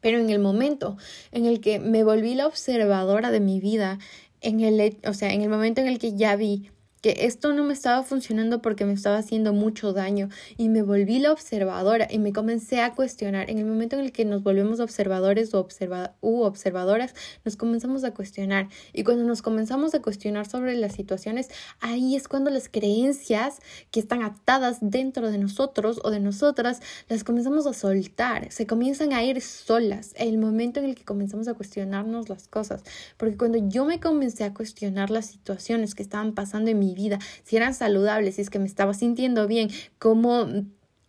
Pero 0.00 0.18
en 0.18 0.30
el 0.30 0.38
momento 0.38 0.96
en 1.32 1.46
el 1.46 1.60
que 1.60 1.78
me 1.78 2.04
volví 2.04 2.34
la 2.34 2.46
observadora 2.46 3.30
de 3.30 3.40
mi 3.40 3.60
vida, 3.60 3.98
en 4.46 4.60
el, 4.60 4.96
o 5.06 5.14
sea, 5.14 5.32
en 5.32 5.42
el 5.42 5.48
momento 5.48 5.80
en 5.80 5.88
el 5.88 5.98
que 5.98 6.16
ya 6.16 6.36
vi 6.36 6.70
que 7.02 7.26
esto 7.26 7.52
no 7.52 7.64
me 7.64 7.72
estaba 7.72 8.02
funcionando 8.02 8.62
porque 8.62 8.84
me 8.84 8.92
estaba 8.92 9.18
haciendo 9.18 9.52
mucho 9.52 9.92
daño 9.92 10.28
y 10.56 10.68
me 10.68 10.82
volví 10.82 11.18
la 11.18 11.32
observadora 11.32 12.08
y 12.10 12.18
me 12.18 12.32
comencé 12.32 12.80
a 12.80 12.94
cuestionar. 12.94 13.50
En 13.50 13.58
el 13.58 13.64
momento 13.64 13.96
en 13.96 14.04
el 14.04 14.12
que 14.12 14.24
nos 14.24 14.42
volvemos 14.42 14.80
observadores 14.80 15.54
o 15.54 15.60
observa 15.60 16.14
u 16.20 16.42
observadoras, 16.42 17.14
nos 17.44 17.56
comenzamos 17.56 18.04
a 18.04 18.12
cuestionar 18.14 18.68
y 18.92 19.04
cuando 19.04 19.24
nos 19.24 19.42
comenzamos 19.42 19.94
a 19.94 20.02
cuestionar 20.02 20.48
sobre 20.48 20.74
las 20.74 20.94
situaciones, 20.94 21.48
ahí 21.80 22.16
es 22.16 22.28
cuando 22.28 22.50
las 22.50 22.68
creencias 22.68 23.60
que 23.90 24.00
están 24.00 24.22
atadas 24.22 24.78
dentro 24.80 25.30
de 25.30 25.38
nosotros 25.38 26.00
o 26.02 26.10
de 26.10 26.20
nosotras 26.20 26.80
las 27.08 27.24
comenzamos 27.24 27.66
a 27.66 27.72
soltar, 27.72 28.50
se 28.50 28.66
comienzan 28.66 29.12
a 29.12 29.22
ir 29.22 29.40
solas. 29.40 30.12
El 30.16 30.38
momento 30.38 30.80
en 30.80 30.86
el 30.86 30.94
que 30.94 31.04
comenzamos 31.04 31.48
a 31.48 31.54
cuestionarnos 31.54 32.28
las 32.28 32.48
cosas, 32.48 32.82
porque 33.16 33.36
cuando 33.36 33.58
yo 33.68 33.84
me 33.84 34.00
comencé 34.00 34.44
a 34.44 34.54
cuestionar 34.54 35.10
las 35.10 35.26
situaciones 35.26 35.94
que 35.94 36.02
estaban 36.02 36.34
pasando 36.34 36.70
en 36.70 36.78
mi 36.78 36.85
vida, 36.94 37.18
si 37.44 37.56
eran 37.56 37.74
saludables, 37.74 38.36
si 38.36 38.42
es 38.42 38.50
que 38.50 38.58
me 38.58 38.66
estaba 38.66 38.94
sintiendo 38.94 39.46
bien, 39.46 39.70
cómo 39.98 40.46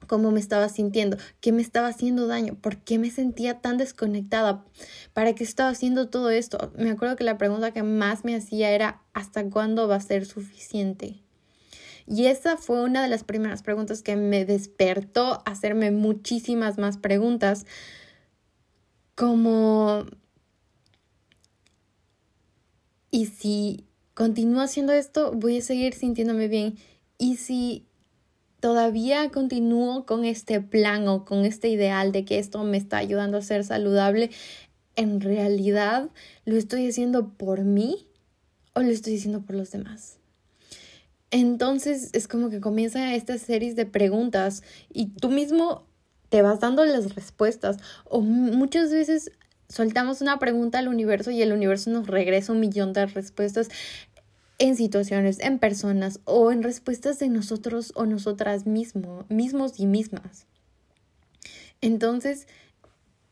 cómo 0.07 0.31
me 0.31 0.39
estaba 0.39 0.69
sintiendo, 0.69 1.17
qué 1.39 1.51
me 1.51 1.61
estaba 1.61 1.89
haciendo 1.89 2.27
daño, 2.27 2.55
por 2.55 2.77
qué 2.77 2.97
me 2.97 3.11
sentía 3.11 3.59
tan 3.59 3.77
desconectada, 3.77 4.65
para 5.13 5.35
qué 5.35 5.43
estaba 5.43 5.69
haciendo 5.69 6.09
todo 6.09 6.29
esto. 6.31 6.71
Me 6.77 6.89
acuerdo 6.89 7.15
que 7.15 7.23
la 7.23 7.37
pregunta 7.37 7.71
que 7.71 7.83
más 7.83 8.25
me 8.25 8.35
hacía 8.35 8.71
era 8.71 9.01
¿hasta 9.13 9.47
cuándo 9.49 9.87
va 9.87 9.95
a 9.95 10.01
ser 10.01 10.25
suficiente? 10.25 11.21
Y 12.07 12.27
esa 12.27 12.55
fue 12.55 12.83
una 12.83 13.03
de 13.03 13.09
las 13.09 13.25
primeras 13.25 13.61
preguntas 13.61 14.01
que 14.01 14.15
me 14.15 14.45
despertó 14.45 15.43
a 15.45 15.51
hacerme 15.51 15.91
muchísimas 15.91 16.77
más 16.77 16.97
preguntas, 16.97 17.65
como, 19.13 20.05
¿y 23.11 23.25
si 23.25 23.86
continúo 24.17 24.61
haciendo 24.61 24.93
esto, 24.93 25.31
voy 25.31 25.59
a 25.59 25.61
seguir 25.61 25.93
sintiéndome 25.93 26.47
bien? 26.47 26.75
¿Y 27.19 27.35
si 27.35 27.85
todavía 28.59 29.29
continúo 29.29 30.07
con 30.07 30.25
este 30.25 30.59
plan 30.59 31.07
o 31.07 31.23
con 31.23 31.45
este 31.45 31.69
ideal 31.69 32.11
de 32.11 32.25
que 32.25 32.39
esto 32.39 32.63
me 32.63 32.77
está 32.77 32.97
ayudando 32.97 33.37
a 33.37 33.43
ser 33.43 33.63
saludable, 33.63 34.31
en 34.95 35.21
realidad 35.21 36.09
lo 36.45 36.57
estoy 36.57 36.87
haciendo 36.87 37.29
por 37.29 37.61
mí 37.61 38.07
o 38.73 38.81
lo 38.81 38.89
estoy 38.89 39.17
haciendo 39.17 39.41
por 39.41 39.55
los 39.55 39.69
demás. 39.69 40.17
Entonces 41.29 42.09
es 42.13 42.27
como 42.27 42.49
que 42.49 42.59
comienza 42.59 43.13
esta 43.13 43.37
serie 43.37 43.75
de 43.75 43.85
preguntas 43.85 44.63
y 44.91 45.09
tú 45.09 45.29
mismo 45.29 45.85
te 46.29 46.41
vas 46.41 46.59
dando 46.59 46.83
las 46.85 47.13
respuestas 47.13 47.77
o 48.05 48.21
muchas 48.21 48.89
veces 48.89 49.31
soltamos 49.69 50.21
una 50.21 50.39
pregunta 50.39 50.79
al 50.79 50.87
universo 50.87 51.31
y 51.31 51.41
el 51.41 51.51
universo 51.51 51.89
nos 51.89 52.07
regresa 52.07 52.53
un 52.53 52.59
millón 52.59 52.93
de 52.93 53.05
respuestas 53.05 53.69
en 54.59 54.75
situaciones, 54.75 55.39
en 55.39 55.59
personas 55.59 56.19
o 56.25 56.51
en 56.51 56.63
respuestas 56.63 57.19
de 57.19 57.29
nosotros 57.29 57.91
o 57.95 58.05
nosotras 58.05 58.65
mismos, 58.65 59.29
mismos 59.29 59.79
y 59.79 59.85
mismas. 59.85 60.47
Entonces, 61.81 62.47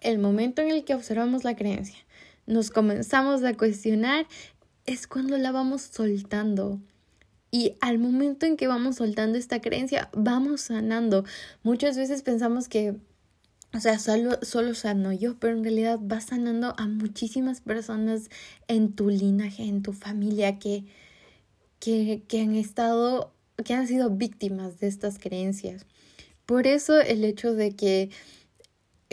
el 0.01 0.19
momento 0.19 0.61
en 0.61 0.69
el 0.69 0.85
que 0.85 0.93
observamos 0.93 1.43
la 1.43 1.55
creencia, 1.55 1.97
nos 2.45 2.69
comenzamos 2.69 3.43
a 3.43 3.55
cuestionar, 3.55 4.27
es 4.85 5.07
cuando 5.07 5.37
la 5.37 5.51
vamos 5.51 5.81
soltando. 5.81 6.79
Y 7.49 7.75
al 7.81 7.97
momento 7.97 8.45
en 8.45 8.57
que 8.57 8.67
vamos 8.67 8.97
soltando 8.97 9.37
esta 9.37 9.61
creencia, 9.61 10.09
vamos 10.13 10.61
sanando. 10.61 11.25
Muchas 11.63 11.97
veces 11.97 12.21
pensamos 12.21 12.67
que, 12.67 12.95
o 13.73 13.79
sea, 13.79 13.97
solo, 13.97 14.37
solo 14.43 14.75
sano 14.75 15.11
yo, 15.11 15.39
pero 15.39 15.57
en 15.57 15.63
realidad 15.63 15.97
vas 15.99 16.25
sanando 16.25 16.75
a 16.77 16.87
muchísimas 16.87 17.61
personas 17.61 18.29
en 18.67 18.93
tu 18.93 19.09
linaje, 19.09 19.63
en 19.63 19.81
tu 19.81 19.93
familia, 19.93 20.59
que, 20.59 20.85
que, 21.79 22.23
que 22.27 22.41
han 22.41 22.55
estado, 22.55 23.33
que 23.63 23.73
han 23.73 23.87
sido 23.87 24.09
víctimas 24.09 24.79
de 24.79 24.87
estas 24.87 25.19
creencias. 25.19 25.85
Por 26.45 26.67
eso 26.67 26.99
el 26.99 27.23
hecho 27.23 27.53
de 27.53 27.75
que 27.75 28.09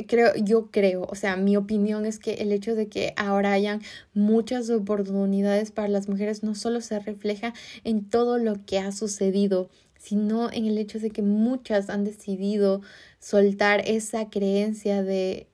creo, 0.07 0.35
yo 0.37 0.71
creo, 0.71 1.07
o 1.09 1.15
sea, 1.15 1.37
mi 1.37 1.57
opinión 1.57 2.07
es 2.07 2.19
que 2.19 2.35
el 2.35 2.53
hecho 2.53 2.75
de 2.75 2.89
que 2.89 3.15
ahora 3.17 3.53
hayan 3.53 3.83
muchas 4.15 4.71
oportunidades 4.71 5.71
para 5.71 5.89
las 5.89 6.09
mujeres 6.09 6.43
no 6.43 6.55
solo 6.55 6.81
se 6.81 6.99
refleja 6.99 7.55
en 7.85 8.09
todo 8.09 8.39
lo 8.39 8.65
que 8.65 8.79
ha 8.79 8.93
sucedido, 8.93 9.71
sino 9.99 10.51
en 10.51 10.67
el 10.67 10.79
hecho 10.79 10.99
de 10.99 11.11
que 11.11 11.23
muchas 11.23 11.91
han 11.91 12.05
decidido 12.05 12.83
soltar 13.21 13.83
esa 13.87 14.31
creencia 14.31 15.03
de 15.03 15.47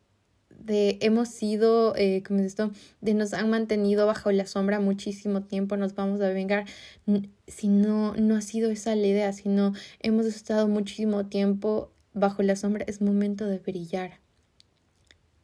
de 0.59 0.99
hemos 1.01 1.29
sido, 1.29 1.95
eh, 1.97 2.23
¿cómo 2.27 2.41
es 2.41 2.47
esto? 2.47 2.71
De 3.01 3.15
nos 3.15 3.33
han 3.33 3.49
mantenido 3.49 4.07
bajo 4.07 4.31
la 4.33 4.47
sombra 4.47 4.81
muchísimo 4.81 5.43
tiempo, 5.43 5.77
nos 5.77 5.95
vamos 5.95 6.21
a 6.21 6.29
vengar. 6.29 6.67
Si 7.47 7.69
no, 7.69 8.15
no 8.15 8.37
ha 8.37 8.41
sido 8.41 8.71
esa 8.71 8.95
la 8.95 9.07
idea, 9.07 9.33
sino 9.33 9.73
hemos 10.01 10.27
estado 10.27 10.69
muchísimo 10.69 11.27
tiempo 11.27 11.91
bajo 12.13 12.43
la 12.43 12.57
sombra, 12.57 12.85
es 12.87 13.01
momento 13.01 13.47
de 13.47 13.59
brillar. 13.59 14.21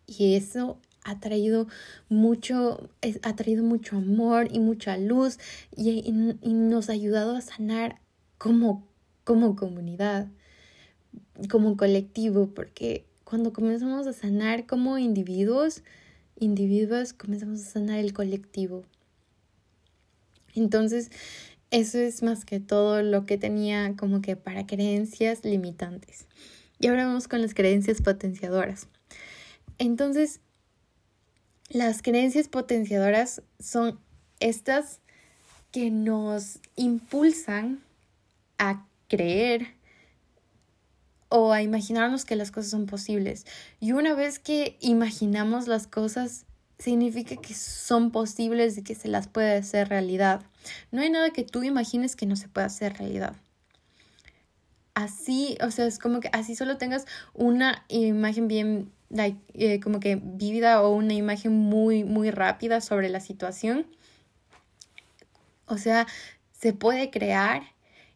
Y 0.07 0.35
eso 0.35 0.79
ha 1.05 1.20
traído 1.20 1.68
mucho, 2.09 2.90
ha 3.22 3.37
traído 3.37 3.62
mucho 3.62 3.96
amor 3.96 4.48
y 4.50 4.59
mucha 4.59 4.96
luz 4.96 5.38
y, 5.77 5.90
y, 6.42 6.53
nos 6.53 6.88
ha 6.88 6.92
ayudado 6.92 7.37
a 7.37 7.40
sanar 7.42 8.00
como, 8.38 8.87
como 9.24 9.55
comunidad, 9.55 10.29
como 11.50 11.77
colectivo, 11.77 12.48
porque 12.55 13.07
cuando 13.35 13.53
comenzamos 13.53 14.07
a 14.07 14.12
sanar 14.12 14.64
como 14.64 14.97
individuos, 14.97 15.83
individuos, 16.38 17.12
comenzamos 17.12 17.62
a 17.62 17.64
sanar 17.68 17.99
el 17.99 18.12
colectivo. 18.12 18.85
Entonces, 20.55 21.11
eso 21.73 21.99
es 21.99 22.23
más 22.23 22.44
que 22.44 22.61
todo 22.61 23.03
lo 23.03 23.27
que 23.27 23.37
tenía 23.37 23.97
como 23.97 24.23
que 24.23 24.37
para 24.37 24.68
creencias 24.68 25.44
limitantes. 25.44 26.27
Y 26.79 26.87
ahora 26.87 27.07
vamos 27.07 27.27
con 27.27 27.42
las 27.42 27.55
creencias 27.55 28.01
potenciadoras. 28.03 28.87
Entonces, 29.79 30.38
las 31.70 32.03
creencias 32.03 32.47
potenciadoras 32.47 33.42
son 33.59 33.99
estas 34.38 35.01
que 35.73 35.90
nos 35.90 36.61
impulsan 36.77 37.83
a 38.59 38.87
creer 39.09 39.75
o 41.37 41.53
a 41.53 41.62
imaginarnos 41.62 42.25
que 42.25 42.37
las 42.37 42.53
cosas 42.53 42.70
son 42.70 42.87
posibles. 42.87 43.44
Y 43.81 43.90
una 43.90 44.14
vez 44.14 44.38
que 44.38 44.77
imaginamos 44.81 45.66
las 45.66 45.88
cosas, 45.88 46.47
significa 46.79 47.35
que 47.35 47.55
son 47.55 48.12
posibles 48.12 48.79
y 48.79 48.85
que 48.85 48.94
se 48.94 49.09
las 49.09 49.27
puede 49.27 49.57
hacer 49.57 49.88
realidad. 49.88 50.42
No 50.92 51.03
hay 51.03 51.11
nada 51.11 51.31
que 51.31 51.42
tú 51.42 51.64
imagines 51.64 52.14
que 52.14 52.27
no 52.27 52.37
se 52.37 52.47
pueda 52.47 52.68
hacer 52.68 52.99
realidad. 52.99 53.35
Así, 54.94 55.59
o 55.61 55.73
sea, 55.73 55.87
es 55.87 55.99
como 55.99 56.20
que 56.20 56.31
así 56.33 56.55
solo 56.55 56.77
tengas 56.77 57.05
una 57.33 57.85
imagen 57.88 58.47
bien, 58.47 58.92
eh, 59.55 59.81
como 59.81 59.99
que 59.99 60.20
vívida 60.23 60.83
o 60.83 60.94
una 60.94 61.14
imagen 61.14 61.51
muy, 61.51 62.05
muy 62.05 62.31
rápida 62.31 62.81
sobre 62.81 63.09
la 63.09 63.18
situación. 63.18 63.88
O 65.66 65.79
sea, 65.79 66.07
se 66.53 66.73
puede 66.73 67.11
crear 67.11 67.74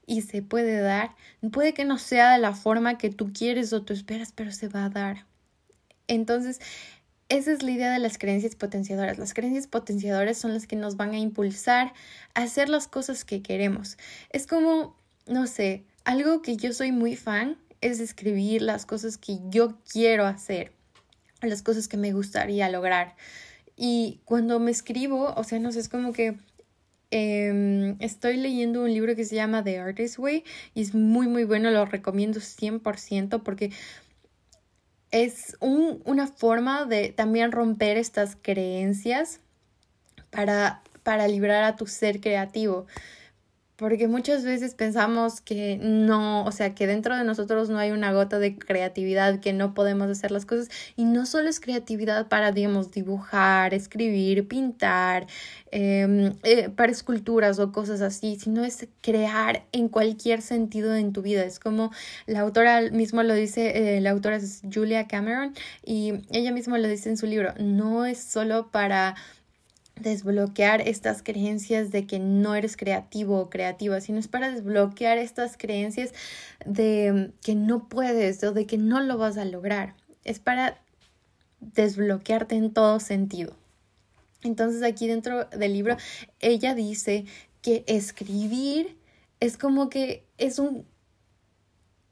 y 0.09 0.23
se 0.23 0.43
puede 0.43 0.81
dar. 0.81 1.15
Puede 1.53 1.75
que 1.75 1.85
no 1.85 1.99
sea 1.99 2.33
de 2.33 2.39
la 2.39 2.55
forma 2.55 2.97
que 2.99 3.11
tú 3.11 3.31
quieres 3.33 3.73
o 3.75 3.83
tú 3.83 3.93
esperas, 3.93 4.33
pero 4.33 4.51
se 4.51 4.67
va 4.67 4.87
a 4.87 4.89
dar. 4.89 5.27
Entonces, 6.09 6.61
esa 7.29 7.53
es 7.53 7.63
la 7.63 7.71
idea 7.71 7.93
de 7.93 7.99
las 7.99 8.17
creencias 8.17 8.57
potenciadoras. 8.57 9.19
Las 9.19 9.35
creencias 9.35 9.67
potenciadoras 9.67 10.39
son 10.39 10.55
las 10.55 10.67
que 10.67 10.77
nos 10.77 10.97
van 10.97 11.13
a 11.13 11.19
impulsar 11.19 11.93
a 12.35 12.43
hacer 12.43 12.71
las 12.71 12.89
cosas 12.89 13.27
que 13.27 13.43
queremos. 13.43 13.99
Es 14.31 14.47
como, 14.47 14.97
no 15.27 15.47
sé, 15.47 15.85
algo 16.05 16.41
que 16.41 16.57
yo 16.57 16.73
soy 16.73 16.91
muy 16.91 17.15
fan 17.15 17.59
es 17.83 18.01
escribir 18.01 18.63
las 18.63 18.87
cosas 18.87 19.19
que 19.19 19.39
yo 19.51 19.77
quiero 19.93 20.25
hacer, 20.25 20.73
las 21.43 21.63
cosas 21.63 21.87
que 21.87 21.99
me 21.99 22.15
gustaría 22.15 22.71
lograr. 22.71 23.15
Y 23.77 24.21
cuando 24.25 24.59
me 24.59 24.71
escribo, 24.71 25.35
o 25.37 25.45
sea, 25.45 25.59
no 25.59 25.71
sé, 25.71 25.81
es 25.81 25.91
como 25.91 26.15
que 26.15 26.39
Em, 27.11 27.97
estoy 28.01 28.37
leyendo 28.37 28.83
un 28.83 28.93
libro 28.93 29.17
que 29.17 29.25
se 29.25 29.35
llama 29.35 29.65
The 29.65 29.79
Artist 29.79 30.19
Way 30.19 30.45
y 30.75 30.83
es 30.83 30.95
muy 30.95 31.27
muy 31.27 31.45
bueno, 31.45 31.71
lo 31.71 31.87
recomiendo 31.87 32.41
100% 32.41 33.43
porque 33.43 33.71
es 35.11 35.57
un, 35.61 36.03
una 36.05 36.27
forma 36.27 36.85
de 36.85 37.09
también 37.11 37.51
romper 37.51 37.97
estas 37.97 38.37
creencias 38.37 39.41
para, 40.31 40.83
para 41.03 41.29
librar 41.29 41.65
a 41.65 41.77
tu 41.77 41.87
ser 41.87 42.21
creativo 42.21 42.87
porque 43.79 44.09
muchas 44.09 44.45
veces 44.45 44.75
pensamos 44.75 45.41
que 45.41 45.79
no, 45.81 46.45
o 46.45 46.51
sea, 46.51 46.75
que 46.75 46.89
dentro 46.89 47.17
de 47.17 47.23
nosotros 47.23 47.71
no 47.71 47.79
hay 47.79 47.93
una 47.93 48.13
gota 48.13 48.41
de 48.41 48.59
creatividad, 48.59 49.39
que 49.39 49.53
no 49.53 49.73
podemos 49.73 50.11
hacer 50.11 50.33
las 50.33 50.47
cosas. 50.47 50.69
Y 50.97 51.05
no 51.05 51.27
solo 51.27 51.49
es 51.49 51.61
creatividad 51.61 52.27
para, 52.27 52.51
digamos, 52.51 52.91
dibujar, 52.91 53.75
escribir, 53.75 54.49
pintar, 54.49 55.29
em, 55.71 56.33
eh, 56.43 56.71
para 56.71 56.91
esculturas 56.91 57.61
o 57.61 57.71
cosas 57.71 58.01
así, 58.01 58.37
sino 58.41 58.65
es 58.65 58.89
crear 59.01 59.65
en 59.71 59.89
cualquier 59.89 60.43
sentido 60.43 60.97
en 60.97 61.13
tu 61.13 61.23
vida. 61.23 61.45
Es 61.45 61.61
como 61.61 61.93
la 62.27 62.41
autora 62.41 62.81
mismo 62.91 63.23
lo 63.23 63.35
dice, 63.35 63.99
eh, 63.99 64.01
la 64.01 64.11
autora 64.11 64.39
es 64.39 64.61
Julia 64.75 65.07
Cameron, 65.07 65.55
y 65.85 66.15
ella 66.33 66.51
misma 66.51 66.79
lo 66.79 66.89
dice 66.89 67.11
en 67.11 67.17
su 67.17 67.27
libro, 67.27 67.55
no 67.61 68.07
es 68.07 68.19
solo 68.21 68.73
para 68.73 69.15
desbloquear 70.01 70.81
estas 70.81 71.23
creencias 71.23 71.91
de 71.91 72.07
que 72.07 72.19
no 72.19 72.55
eres 72.55 72.77
creativo 72.77 73.39
o 73.41 73.51
creativa, 73.51 74.01
sino 74.01 74.19
es 74.19 74.29
para 74.29 74.51
desbloquear 74.51 75.19
estas 75.19 75.57
creencias 75.57 76.13
de 76.65 77.33
que 77.43 77.55
no 77.55 77.89
puedes 77.89 78.43
o 78.45 78.53
de 78.53 78.67
que 78.67 78.79
no 78.79 79.01
lo 79.01 79.19
vas 79.19 79.37
a 79.37 79.45
lograr. 79.45 79.95
Es 80.25 80.39
para 80.39 80.79
desbloquearte 81.61 82.55
en 82.55 82.73
todo 82.73 83.01
sentido. 83.01 83.57
Entonces 84.43 84.83
aquí 84.83 85.07
dentro 85.07 85.47
del 85.47 85.73
libro 85.73 85.97
ella 86.41 86.75
dice 86.75 87.25
que 87.63 87.85
escribir 87.87 88.97
es 89.41 89.57
como 89.57 89.89
que 89.89 90.25
es 90.39 90.59
un 90.59 90.87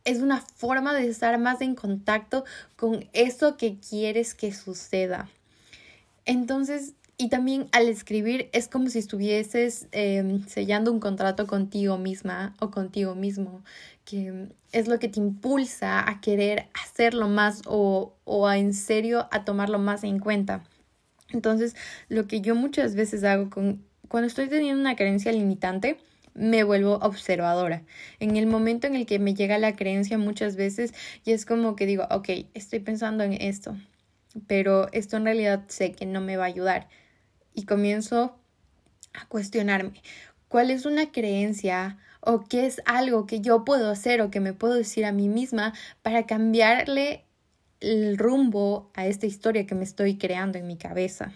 es 0.04 0.20
una 0.20 0.40
forma 0.40 0.94
de 0.94 1.08
estar 1.08 1.36
más 1.38 1.60
en 1.60 1.74
contacto 1.74 2.44
con 2.76 3.08
eso 3.12 3.56
que 3.56 3.78
quieres 3.78 4.34
que 4.34 4.52
suceda. 4.52 5.28
Entonces, 6.24 6.94
y 7.18 7.28
también 7.30 7.68
al 7.72 7.88
escribir 7.88 8.50
es 8.52 8.68
como 8.68 8.88
si 8.90 8.98
estuvieses 8.98 9.88
em, 9.92 10.46
sellando 10.46 10.92
un 10.92 11.00
contrato 11.00 11.46
contigo 11.46 11.96
misma 11.96 12.54
o 12.60 12.70
contigo 12.70 13.14
mismo, 13.14 13.64
que 14.04 14.48
es 14.72 14.86
lo 14.86 14.98
que 14.98 15.08
te 15.08 15.20
impulsa 15.20 16.08
a 16.08 16.20
querer 16.20 16.68
hacerlo 16.74 17.28
más 17.28 17.62
o, 17.66 18.14
o 18.24 18.46
a 18.46 18.58
en 18.58 18.74
serio 18.74 19.28
a 19.30 19.44
tomarlo 19.44 19.78
más 19.78 20.04
en 20.04 20.18
cuenta. 20.18 20.62
Entonces, 21.32 21.74
lo 22.08 22.26
que 22.26 22.40
yo 22.42 22.54
muchas 22.54 22.94
veces 22.94 23.24
hago 23.24 23.50
con, 23.50 23.82
cuando 24.08 24.26
estoy 24.28 24.48
teniendo 24.48 24.80
una 24.80 24.96
creencia 24.96 25.32
limitante, 25.32 25.98
me 26.34 26.64
vuelvo 26.64 26.96
observadora. 26.96 27.82
En 28.20 28.36
el 28.36 28.46
momento 28.46 28.86
en 28.86 28.94
el 28.94 29.06
que 29.06 29.18
me 29.18 29.34
llega 29.34 29.58
la 29.58 29.74
creencia 29.74 30.18
muchas 30.18 30.56
veces 30.56 30.92
y 31.24 31.32
es 31.32 31.46
como 31.46 31.76
que 31.76 31.86
digo, 31.86 32.06
ok, 32.10 32.28
estoy 32.52 32.80
pensando 32.80 33.24
en 33.24 33.32
esto, 33.32 33.74
pero 34.46 34.92
esto 34.92 35.16
en 35.16 35.24
realidad 35.24 35.64
sé 35.68 35.92
que 35.92 36.04
no 36.04 36.20
me 36.20 36.36
va 36.36 36.44
a 36.44 36.48
ayudar. 36.48 36.88
Y 37.56 37.64
comienzo 37.64 38.38
a 39.14 39.26
cuestionarme, 39.26 40.02
¿cuál 40.46 40.70
es 40.70 40.84
una 40.84 41.10
creencia 41.10 41.98
o 42.20 42.44
qué 42.44 42.66
es 42.66 42.82
algo 42.84 43.26
que 43.26 43.40
yo 43.40 43.64
puedo 43.64 43.90
hacer 43.90 44.20
o 44.20 44.30
que 44.30 44.40
me 44.40 44.52
puedo 44.52 44.74
decir 44.74 45.06
a 45.06 45.12
mí 45.12 45.28
misma 45.28 45.72
para 46.02 46.26
cambiarle 46.26 47.24
el 47.80 48.18
rumbo 48.18 48.90
a 48.94 49.06
esta 49.06 49.26
historia 49.26 49.66
que 49.66 49.74
me 49.74 49.84
estoy 49.84 50.18
creando 50.18 50.58
en 50.58 50.66
mi 50.66 50.76
cabeza? 50.76 51.32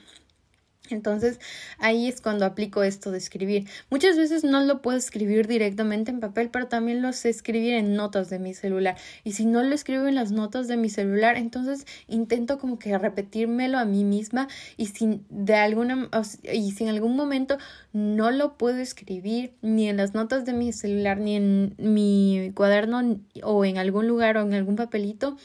Entonces 0.90 1.40
ahí 1.78 2.08
es 2.08 2.20
cuando 2.20 2.44
aplico 2.44 2.82
esto 2.82 3.10
de 3.10 3.18
escribir. 3.18 3.68
Muchas 3.90 4.16
veces 4.16 4.44
no 4.44 4.60
lo 4.60 4.82
puedo 4.82 4.98
escribir 4.98 5.46
directamente 5.46 6.10
en 6.10 6.20
papel, 6.20 6.50
pero 6.50 6.68
también 6.68 7.02
lo 7.02 7.12
sé 7.12 7.28
escribir 7.28 7.74
en 7.74 7.94
notas 7.94 8.30
de 8.30 8.38
mi 8.38 8.54
celular. 8.54 8.96
Y 9.24 9.32
si 9.32 9.46
no 9.46 9.62
lo 9.62 9.74
escribo 9.74 10.06
en 10.06 10.14
las 10.14 10.32
notas 10.32 10.68
de 10.68 10.76
mi 10.76 10.90
celular, 10.90 11.36
entonces 11.36 11.86
intento 12.08 12.58
como 12.58 12.78
que 12.78 12.96
repetírmelo 12.98 13.78
a 13.78 13.84
mí 13.84 14.04
misma 14.04 14.48
y 14.76 14.86
sin 14.86 15.24
de 15.28 15.54
alguna 15.54 16.08
y 16.42 16.72
si 16.72 16.84
en 16.84 16.90
algún 16.90 17.16
momento 17.16 17.58
no 17.92 18.30
lo 18.30 18.56
puedo 18.56 18.78
escribir 18.78 19.54
ni 19.62 19.88
en 19.88 19.96
las 19.96 20.14
notas 20.14 20.44
de 20.44 20.52
mi 20.52 20.72
celular 20.72 21.18
ni 21.18 21.36
en 21.36 21.74
mi 21.78 22.52
cuaderno 22.54 23.20
o 23.42 23.64
en 23.64 23.78
algún 23.78 24.06
lugar 24.06 24.36
o 24.36 24.42
en 24.42 24.54
algún 24.54 24.76
papelito, 24.76 25.36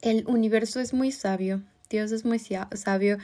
el 0.00 0.24
universo 0.26 0.80
es 0.80 0.92
muy 0.92 1.12
sabio. 1.12 1.62
Dios 1.88 2.10
es 2.10 2.24
muy 2.24 2.38
sabio 2.38 3.18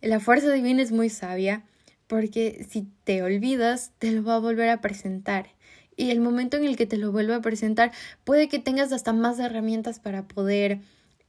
la 0.00 0.20
fuerza 0.20 0.50
divina 0.52 0.82
es 0.82 0.92
muy 0.92 1.08
sabia 1.08 1.64
porque 2.06 2.66
si 2.68 2.88
te 3.04 3.22
olvidas, 3.22 3.92
te 3.98 4.12
lo 4.12 4.22
va 4.22 4.36
a 4.36 4.40
volver 4.40 4.68
a 4.68 4.80
presentar. 4.80 5.48
Y 5.96 6.10
el 6.10 6.20
momento 6.20 6.56
en 6.56 6.64
el 6.64 6.76
que 6.76 6.86
te 6.86 6.98
lo 6.98 7.10
vuelva 7.10 7.36
a 7.36 7.40
presentar, 7.40 7.90
puede 8.24 8.48
que 8.48 8.58
tengas 8.58 8.92
hasta 8.92 9.12
más 9.12 9.38
herramientas 9.38 9.98
para 9.98 10.28
poder 10.28 10.80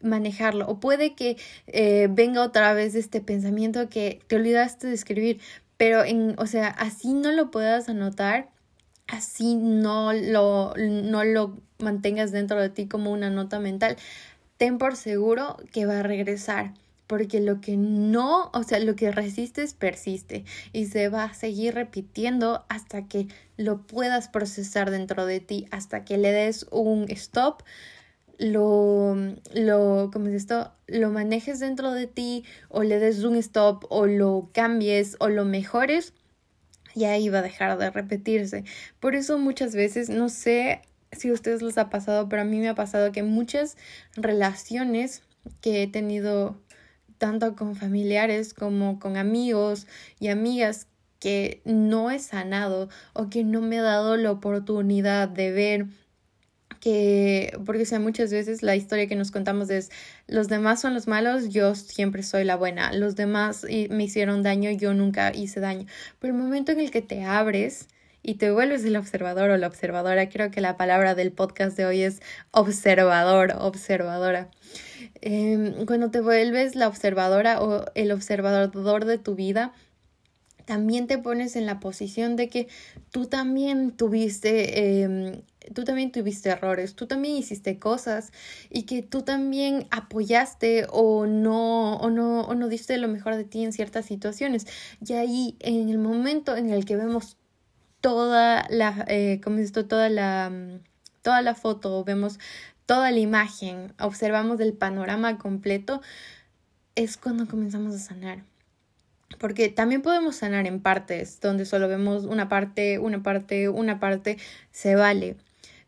manejarlo. 0.01 0.67
O 0.67 0.79
puede 0.79 1.15
que 1.15 1.37
eh, 1.67 2.07
venga 2.11 2.43
otra 2.43 2.73
vez 2.73 2.93
este 2.93 3.21
pensamiento 3.21 3.89
que 3.89 4.21
te 4.27 4.35
olvidaste 4.35 4.87
de 4.87 4.93
escribir. 4.93 5.39
Pero 5.77 6.03
en, 6.03 6.35
o 6.37 6.47
sea, 6.47 6.67
así 6.67 7.13
no 7.13 7.31
lo 7.31 7.49
puedas 7.49 7.87
anotar, 7.87 8.49
así 9.07 9.55
no 9.55 10.11
lo, 10.13 10.73
no 10.75 11.23
lo 11.23 11.57
mantengas 11.79 12.31
dentro 12.31 12.61
de 12.61 12.69
ti 12.69 12.87
como 12.87 13.11
una 13.11 13.29
nota 13.29 13.59
mental. 13.59 13.95
Ten 14.57 14.77
por 14.77 14.95
seguro 14.95 15.57
que 15.71 15.85
va 15.85 15.99
a 15.99 16.03
regresar 16.03 16.73
porque 17.07 17.39
lo 17.39 17.61
que 17.61 17.77
no, 17.77 18.51
o 18.53 18.63
sea, 18.63 18.79
lo 18.79 18.95
que 18.95 19.11
resistes 19.11 19.73
persiste 19.73 20.43
y 20.73 20.85
se 20.87 21.09
va 21.09 21.23
a 21.23 21.33
seguir 21.33 21.73
repitiendo 21.73 22.65
hasta 22.69 23.07
que 23.07 23.27
lo 23.55 23.87
puedas 23.87 24.27
procesar 24.27 24.91
dentro 24.91 25.25
de 25.25 25.39
ti, 25.39 25.65
hasta 25.71 26.03
que 26.03 26.17
le 26.17 26.31
des 26.31 26.67
un 26.69 27.09
stop, 27.09 27.63
lo, 28.37 29.15
lo, 29.53 30.11
¿cómo 30.13 30.27
es 30.27 30.35
esto? 30.35 30.71
Lo 30.85 31.09
manejes 31.09 31.59
dentro 31.59 31.91
de 31.91 32.05
ti 32.05 32.43
o 32.69 32.83
le 32.83 32.99
des 32.99 33.23
un 33.23 33.35
stop 33.37 33.85
o 33.89 34.05
lo 34.05 34.49
cambies 34.53 35.15
o 35.19 35.29
lo 35.29 35.43
mejores 35.43 36.13
y 36.93 37.05
ahí 37.05 37.29
va 37.29 37.39
a 37.39 37.43
dejar 37.43 37.77
de 37.77 37.89
repetirse. 37.89 38.63
Por 38.99 39.15
eso 39.15 39.37
muchas 39.37 39.73
veces, 39.73 40.09
no 40.09 40.29
sé 40.29 40.81
si 41.11 41.29
a 41.29 41.33
ustedes 41.33 41.61
les 41.61 41.77
ha 41.77 41.89
pasado, 41.89 42.27
pero 42.29 42.41
a 42.41 42.45
mí 42.45 42.59
me 42.59 42.69
ha 42.69 42.75
pasado 42.75 43.11
que 43.11 43.23
muchas 43.23 43.77
relaciones 44.15 45.23
que 45.61 45.83
he 45.83 45.87
tenido 45.87 46.59
tanto 47.17 47.55
con 47.55 47.75
familiares 47.75 48.53
como 48.53 48.99
con 48.99 49.17
amigos 49.17 49.87
y 50.19 50.27
amigas 50.29 50.87
que 51.19 51.61
no 51.65 52.11
he 52.11 52.19
sanado 52.19 52.89
o 53.13 53.29
que 53.29 53.43
no 53.43 53.61
me 53.61 53.77
he 53.77 53.81
dado 53.81 54.17
la 54.17 54.31
oportunidad 54.31 55.27
de 55.27 55.51
ver 55.51 55.85
que, 56.79 57.57
porque 57.65 57.85
sea, 57.85 57.99
muchas 57.99 58.31
veces 58.31 58.61
la 58.61 58.75
historia 58.75 59.07
que 59.07 59.15
nos 59.15 59.31
contamos 59.31 59.69
es 59.69 59.89
los 60.27 60.47
demás 60.47 60.79
son 60.79 60.93
los 60.93 61.07
malos, 61.07 61.49
yo 61.49 61.75
siempre 61.75 62.23
soy 62.23 62.43
la 62.43 62.55
buena, 62.55 62.93
los 62.93 63.15
demás 63.15 63.65
me 63.89 64.03
hicieron 64.03 64.43
daño, 64.43 64.71
yo 64.71 64.93
nunca 64.93 65.33
hice 65.33 65.59
daño. 65.59 65.87
Pero 66.19 66.33
el 66.33 66.39
momento 66.39 66.71
en 66.71 66.79
el 66.79 66.91
que 66.91 67.01
te 67.01 67.23
abres 67.23 67.87
y 68.21 68.35
te 68.35 68.51
vuelves 68.51 68.83
el 68.85 68.95
observador 68.95 69.49
o 69.49 69.57
la 69.57 69.67
observadora, 69.67 70.29
creo 70.29 70.51
que 70.51 70.61
la 70.61 70.77
palabra 70.77 71.15
del 71.15 71.31
podcast 71.31 71.77
de 71.77 71.85
hoy 71.85 72.01
es 72.03 72.21
observador, 72.51 73.53
observadora. 73.57 74.49
Em, 75.21 75.85
cuando 75.85 76.11
te 76.11 76.21
vuelves 76.21 76.75
la 76.75 76.87
observadora 76.87 77.61
o 77.61 77.85
el 77.95 78.11
observador 78.11 79.05
de 79.05 79.17
tu 79.17 79.35
vida, 79.35 79.73
también 80.67 81.07
te 81.07 81.17
pones 81.17 81.55
en 81.55 81.65
la 81.65 81.79
posición 81.79 82.35
de 82.35 82.49
que 82.49 82.67
tú 83.11 83.27
también 83.27 83.91
tuviste, 83.91 85.01
em, 85.01 85.41
tú 85.73 85.85
también 85.85 86.11
tuviste 86.11 86.49
errores, 86.49 86.93
tú 86.93 87.07
también 87.07 87.35
hiciste 87.35 87.79
cosas 87.79 88.33
y 88.69 88.83
que 88.83 89.01
tú 89.01 89.21
también 89.21 89.87
apoyaste 89.91 90.85
o 90.91 91.25
no, 91.25 91.95
o 91.95 92.09
no, 92.09 92.41
o 92.41 92.53
no 92.53 92.67
diste 92.67 92.97
lo 92.97 93.07
mejor 93.07 93.37
de 93.37 93.45
ti 93.45 93.63
en 93.63 93.71
ciertas 93.71 94.05
situaciones. 94.05 94.67
Y 95.05 95.13
ahí, 95.13 95.55
en 95.61 95.87
el 95.87 95.99
momento 95.99 96.57
en 96.57 96.69
el 96.69 96.83
que 96.83 96.97
vemos 96.97 97.37
toda 98.01 98.65
la, 98.69 99.05
eh, 99.07 99.39
¿cómo 99.41 99.59
es 99.59 99.65
esto? 99.65 99.85
Toda 99.85 100.09
la, 100.09 100.51
toda 101.21 101.41
la 101.41 101.55
foto, 101.55 102.03
vemos 102.03 102.39
toda 102.87 103.11
la 103.11 103.19
imagen, 103.19 103.93
observamos 103.99 104.59
el 104.59 104.73
panorama 104.73 105.37
completo, 105.37 106.01
es 106.95 107.17
cuando 107.17 107.45
comenzamos 107.45 107.93
a 107.93 107.99
sanar. 107.99 108.43
Porque 109.37 109.69
también 109.69 110.01
podemos 110.01 110.37
sanar 110.37 110.65
en 110.65 110.79
partes, 110.81 111.39
donde 111.41 111.65
solo 111.65 111.87
vemos 111.87 112.23
una 112.23 112.49
parte, 112.49 112.97
una 112.97 113.21
parte, 113.21 113.69
una 113.69 113.99
parte, 113.99 114.37
se 114.71 114.95
vale. 114.95 115.35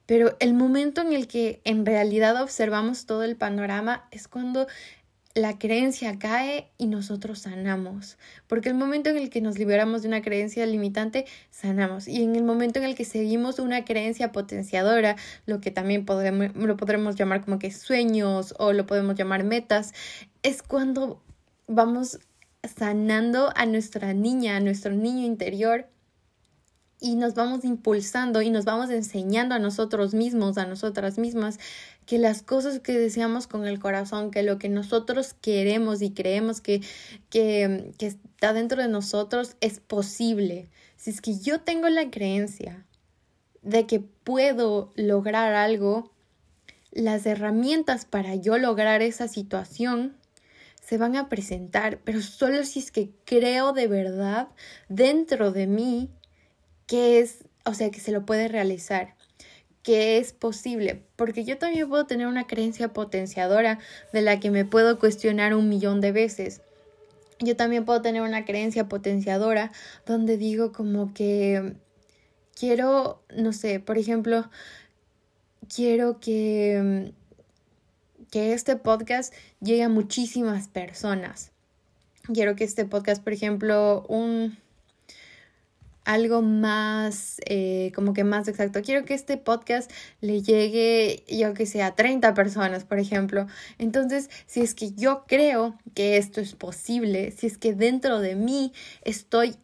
Pero 0.06 0.36
el 0.40 0.54
momento 0.54 1.02
en 1.02 1.14
el 1.14 1.28
que 1.28 1.62
en 1.64 1.86
realidad 1.86 2.42
observamos 2.42 3.06
todo 3.06 3.24
el 3.24 3.38
panorama 3.38 4.08
es 4.12 4.28
cuando 4.28 4.68
la 5.36 5.58
creencia 5.60 6.18
cae 6.18 6.70
y 6.78 6.88
nosotros 6.88 7.40
sanamos. 7.40 8.18
Porque 8.48 8.70
el 8.70 8.76
momento 8.76 9.10
en 9.10 9.18
el 9.18 9.30
que 9.30 9.42
nos 9.42 9.58
liberamos 9.58 10.02
de 10.02 10.08
una 10.08 10.22
creencia 10.22 10.66
limitante, 10.66 11.26
sanamos. 11.52 12.08
Y 12.08 12.24
en 12.24 12.36
el 12.36 12.44
momento 12.44 12.80
en 12.80 12.86
el 12.86 12.96
que 12.96 13.06
seguimos 13.06 13.60
una 13.60 13.86
creencia 13.86 14.32
potenciadora, 14.32 15.16
lo 15.46 15.62
que 15.62 15.72
también 15.72 16.06
lo 16.08 16.78
podremos 16.78 17.16
llamar 17.16 17.46
como 17.46 17.60
que 17.60 17.72
sueños 17.72 18.54
o 18.58 18.74
lo 18.74 18.86
podemos 18.86 19.16
llamar 19.16 19.44
metas, 19.44 19.94
es 20.44 20.64
cuando 20.64 21.22
vamos 21.68 22.20
sanando 22.64 23.52
a 23.56 23.66
nuestra 23.66 24.14
niña, 24.14 24.58
a 24.58 24.60
nuestro 24.60 24.92
niño 24.92 25.26
interior 25.26 25.88
y 27.00 27.16
nos 27.16 27.34
vamos 27.34 27.64
impulsando 27.64 28.42
y 28.42 28.50
nos 28.50 28.66
vamos 28.66 28.90
enseñando 28.90 29.56
a 29.56 29.60
nosotros 29.60 30.14
mismos, 30.14 30.58
a 30.58 30.66
nosotras 30.66 31.18
mismas, 31.18 31.60
que 32.06 32.18
las 32.18 32.42
cosas 32.42 32.80
que 32.80 32.98
deseamos 32.98 33.48
con 33.48 33.66
el 33.68 33.80
corazón, 33.80 34.32
que 34.32 34.44
lo 34.44 34.58
que 34.58 34.70
nosotros 34.70 35.34
queremos 35.34 36.02
y 36.02 36.12
creemos 36.12 36.60
que, 36.60 36.82
que, 37.30 37.94
que 37.98 38.08
está 38.08 38.54
dentro 38.54 38.82
de 38.82 38.90
nosotros 38.90 39.56
es 39.62 39.80
posible. 39.80 40.70
Si 40.98 41.12
es 41.12 41.22
que 41.22 41.38
yo 41.38 41.62
tengo 41.62 41.88
la 41.88 42.10
creencia 42.10 42.86
de 43.62 43.86
que 43.88 44.00
puedo 44.00 44.92
lograr 44.96 45.54
algo, 45.54 46.12
las 46.92 47.26
herramientas 47.26 48.06
para 48.06 48.36
yo 48.36 48.58
lograr 48.58 49.02
esa 49.02 49.28
situación 49.28 50.18
se 50.82 50.98
van 50.98 51.16
a 51.16 51.30
presentar, 51.30 52.00
pero 52.04 52.22
solo 52.22 52.66
si 52.66 52.80
es 52.80 52.92
que 52.92 53.12
creo 53.24 53.74
de 53.74 53.88
verdad 53.88 54.48
dentro 54.88 55.52
de 55.52 55.68
mí 55.68 56.10
que 56.90 57.20
es, 57.20 57.46
o 57.66 57.76
sea, 57.76 57.92
que 57.92 58.00
se 58.00 58.12
lo 58.12 58.26
puede 58.26 58.48
realizar 58.48 59.14
que 59.84 60.18
es 60.18 60.34
posible, 60.34 61.04
porque 61.16 61.46
yo 61.46 61.58
también 61.58 61.88
puedo 61.88 62.06
tener 62.06 62.28
una 62.28 62.48
creencia 62.48 62.92
potenciadora 62.92 63.80
de 64.12 64.22
la 64.22 64.40
que 64.40 64.52
me 64.52 64.66
puedo 64.66 65.00
cuestionar 65.00 65.54
un 65.54 65.70
millón 65.70 66.02
de 66.02 66.12
veces. 66.12 66.62
Yo 67.40 67.56
también 67.56 67.86
puedo 67.86 68.02
tener 68.02 68.24
una 68.24 68.44
creencia 68.44 68.90
potenciadora 68.90 69.72
donde 70.06 70.38
digo 70.38 70.74
como 70.74 71.14
que 71.14 71.76
quiero, 72.56 73.22
no 73.34 73.54
sé, 73.54 73.80
por 73.80 73.98
ejemplo, 73.98 74.50
quiero 75.74 76.20
que 76.20 77.14
que 78.32 78.54
este 78.54 78.76
podcast 78.76 79.34
llegue 79.62 79.84
a 79.84 79.90
muchísimas 79.90 80.68
personas. 80.68 81.52
Quiero 82.34 82.56
que 82.56 82.64
este 82.64 82.86
podcast, 82.86 83.24
por 83.24 83.34
ejemplo, 83.34 84.06
un 84.08 84.58
algo 86.06 86.42
más, 86.42 87.38
eh, 87.46 87.92
como 87.94 88.14
que 88.14 88.24
más 88.24 88.48
exacto. 88.48 88.82
Quiero 88.82 89.06
que 89.06 89.14
este 89.14 89.38
podcast 89.38 89.92
le 90.22 90.42
llegue, 90.42 91.24
yo 91.28 91.54
que 91.54 91.66
sé, 91.66 91.84
a 91.84 91.96
30 91.96 92.34
personas, 92.34 92.84
por 92.84 93.00
ejemplo. 93.00 93.48
Entonces, 93.78 94.30
si 94.48 94.62
es 94.62 94.74
que 94.74 94.92
yo 94.94 95.26
creo 95.28 95.78
que 95.94 96.18
esto 96.18 96.42
es 96.42 96.56
posible, 96.56 97.32
si 97.32 97.48
es 97.48 97.58
que 97.58 97.74
dentro 97.74 98.20
de 98.20 98.36
mí 98.36 98.74
estoy 99.04 99.56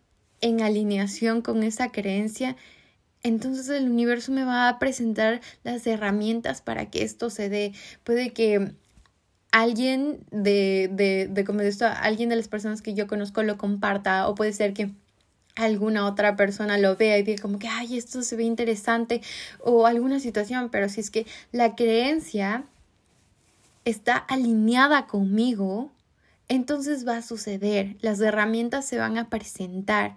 en 0.42 0.62
alineación 0.62 1.42
con 1.42 1.64
esa 1.64 1.92
creencia, 1.92 2.56
entonces 3.24 3.68
el 3.70 3.90
universo 3.90 4.32
me 4.32 4.44
va 4.44 4.70
a 4.70 4.78
presentar 4.78 5.42
las 5.64 5.88
herramientas 5.88 6.62
para 6.62 6.92
que 6.92 7.04
esto 7.04 7.32
se 7.32 7.50
dé. 7.50 7.74
Puede 8.04 8.34
que 8.34 8.76
alguien 9.52 10.20
de, 10.32 10.90
de, 10.92 11.28
de 11.28 11.44
como 11.46 11.62
esto, 11.62 11.86
alguien 11.88 12.30
de 12.30 12.36
las 12.36 12.50
personas 12.50 12.82
que 12.82 12.94
yo 12.94 13.08
conozco 13.08 13.42
lo 13.42 13.58
comparta 13.58 14.28
o 14.28 14.36
puede 14.36 14.54
ser 14.54 14.74
que 14.74 14.92
alguna 15.56 16.06
otra 16.06 16.36
persona 16.36 16.78
lo 16.78 16.96
vea 16.96 17.18
y 17.18 17.24
diga 17.24 17.42
como 17.42 17.60
que, 17.60 17.68
ay, 17.68 17.98
esto 17.98 18.22
se 18.22 18.36
ve 18.36 18.44
interesante 18.44 19.22
o 19.60 19.86
alguna 19.86 20.20
situación, 20.20 20.70
pero 20.70 20.90
si 20.90 21.02
es 21.02 21.10
que 21.10 21.26
la 21.52 21.76
creencia 21.76 22.64
está 23.86 24.18
alineada 24.18 25.08
conmigo, 25.08 25.92
entonces 26.48 27.08
va 27.08 27.18
a 27.18 27.22
suceder, 27.22 27.96
las 28.02 28.20
herramientas 28.20 28.86
se 28.86 28.98
van 28.98 29.18
a 29.18 29.30
presentar 29.30 30.16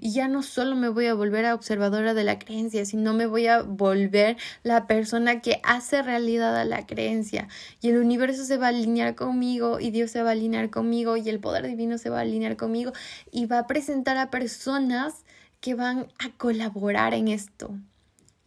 y 0.00 0.12
ya 0.12 0.28
no 0.28 0.42
solo 0.42 0.76
me 0.76 0.88
voy 0.88 1.06
a 1.06 1.14
volver 1.14 1.46
a 1.46 1.54
observadora 1.54 2.14
de 2.14 2.24
la 2.24 2.38
creencia, 2.38 2.84
sino 2.84 3.14
me 3.14 3.26
voy 3.26 3.46
a 3.46 3.62
volver 3.62 4.36
la 4.62 4.86
persona 4.86 5.40
que 5.40 5.60
hace 5.62 6.02
realidad 6.02 6.56
a 6.56 6.64
la 6.64 6.86
creencia 6.86 7.48
y 7.80 7.88
el 7.88 7.98
universo 7.98 8.44
se 8.44 8.56
va 8.56 8.66
a 8.66 8.68
alinear 8.70 9.14
conmigo 9.14 9.80
y 9.80 9.90
Dios 9.90 10.10
se 10.10 10.22
va 10.22 10.30
a 10.30 10.32
alinear 10.32 10.70
conmigo 10.70 11.16
y 11.16 11.28
el 11.28 11.40
poder 11.40 11.66
divino 11.66 11.98
se 11.98 12.10
va 12.10 12.18
a 12.18 12.22
alinear 12.22 12.56
conmigo 12.56 12.92
y 13.32 13.46
va 13.46 13.60
a 13.60 13.66
presentar 13.66 14.16
a 14.16 14.30
personas 14.30 15.24
que 15.60 15.74
van 15.74 16.08
a 16.18 16.30
colaborar 16.36 17.14
en 17.14 17.28
esto 17.28 17.74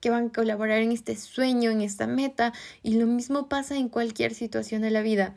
que 0.03 0.09
van 0.09 0.27
a 0.27 0.33
colaborar 0.33 0.81
en 0.81 0.91
este 0.91 1.15
sueño, 1.15 1.71
en 1.71 1.79
esta 1.79 2.07
meta, 2.07 2.51
y 2.81 2.95
lo 2.95 3.07
mismo 3.07 3.47
pasa 3.47 3.77
en 3.77 3.87
cualquier 3.87 4.33
situación 4.33 4.81
de 4.81 4.91
la 4.91 5.01
vida. 5.01 5.33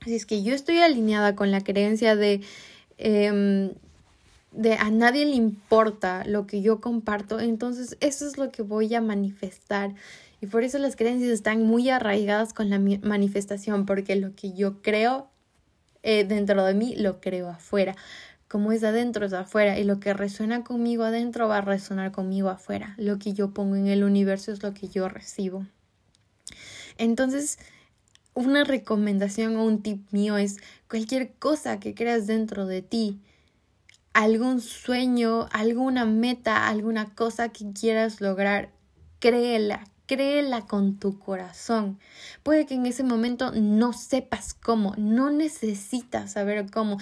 Así 0.00 0.16
es 0.16 0.26
que 0.26 0.42
yo 0.42 0.52
estoy 0.52 0.78
alineada 0.78 1.36
con 1.36 1.52
la 1.52 1.60
creencia 1.60 2.16
de, 2.16 2.40
em, 2.98 3.72
de 4.52 4.74
a 4.74 4.90
nadie 4.90 5.24
le 5.24 5.36
importa 5.36 6.24
lo 6.24 6.46
que 6.46 6.62
yo 6.62 6.80
comparto, 6.80 7.40
entonces 7.40 7.96
eso 8.00 8.26
es 8.26 8.36
lo 8.36 8.50
que 8.50 8.62
voy 8.62 8.94
a 8.94 9.00
manifestar. 9.00 9.94
Y 10.40 10.46
por 10.46 10.64
eso 10.64 10.78
las 10.78 10.96
creencias 10.96 11.30
están 11.30 11.62
muy 11.64 11.90
arraigadas 11.90 12.52
con 12.54 12.70
la 12.70 12.78
manifestación, 12.78 13.86
porque 13.86 14.16
lo 14.16 14.34
que 14.34 14.52
yo 14.52 14.82
creo 14.82 15.30
eh, 16.02 16.24
dentro 16.24 16.64
de 16.64 16.74
mí 16.74 16.96
lo 16.96 17.20
creo 17.20 17.48
afuera. 17.48 17.94
Como 18.48 18.72
es 18.72 18.82
adentro 18.82 19.26
es 19.26 19.32
afuera 19.32 19.78
y 19.78 19.84
lo 19.84 20.00
que 20.00 20.12
resuena 20.12 20.64
conmigo 20.64 21.04
adentro 21.04 21.46
va 21.46 21.58
a 21.58 21.60
resonar 21.60 22.10
conmigo 22.10 22.48
afuera. 22.48 22.94
Lo 22.98 23.18
que 23.18 23.32
yo 23.32 23.52
pongo 23.52 23.76
en 23.76 23.86
el 23.86 24.02
universo 24.02 24.50
es 24.50 24.62
lo 24.62 24.74
que 24.74 24.88
yo 24.88 25.08
recibo. 25.08 25.66
Entonces, 26.98 27.58
una 28.34 28.64
recomendación 28.64 29.56
o 29.56 29.64
un 29.64 29.82
tip 29.82 30.10
mío 30.10 30.36
es 30.36 30.56
cualquier 30.88 31.32
cosa 31.34 31.78
que 31.78 31.94
creas 31.94 32.26
dentro 32.26 32.66
de 32.66 32.82
ti, 32.82 33.20
algún 34.12 34.60
sueño, 34.60 35.48
alguna 35.52 36.04
meta, 36.04 36.68
alguna 36.68 37.14
cosa 37.14 37.50
que 37.50 37.72
quieras 37.72 38.20
lograr, 38.20 38.70
créela, 39.18 39.84
créela 40.06 40.66
con 40.66 40.98
tu 40.98 41.18
corazón. 41.18 41.98
Puede 42.42 42.66
que 42.66 42.74
en 42.74 42.86
ese 42.86 43.04
momento 43.04 43.52
no 43.52 43.92
sepas 43.92 44.54
cómo, 44.54 44.94
no 44.96 45.30
necesitas 45.30 46.32
saber 46.32 46.70
cómo. 46.70 46.98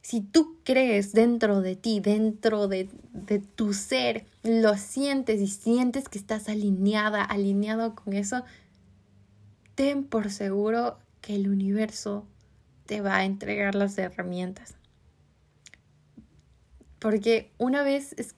Si 0.00 0.22
tú 0.22 0.56
crees 0.64 1.12
dentro 1.12 1.60
de 1.60 1.76
ti, 1.76 2.00
dentro 2.00 2.66
de, 2.66 2.88
de 3.12 3.40
tu 3.40 3.74
ser, 3.74 4.24
lo 4.42 4.78
sientes 4.78 5.40
y 5.42 5.48
sientes 5.48 6.08
que 6.08 6.18
estás 6.18 6.48
alineada, 6.48 7.22
alineado 7.22 7.94
con 7.94 8.14
eso, 8.14 8.42
ten 9.74 10.04
por 10.04 10.30
seguro 10.30 10.98
que 11.20 11.34
el 11.34 11.50
universo 11.50 12.24
te 12.86 13.02
va 13.02 13.16
a 13.16 13.24
entregar 13.26 13.74
las 13.74 13.98
herramientas. 13.98 14.77
Porque 16.98 17.50
una 17.58 17.82
vez 17.82 18.14
es 18.18 18.34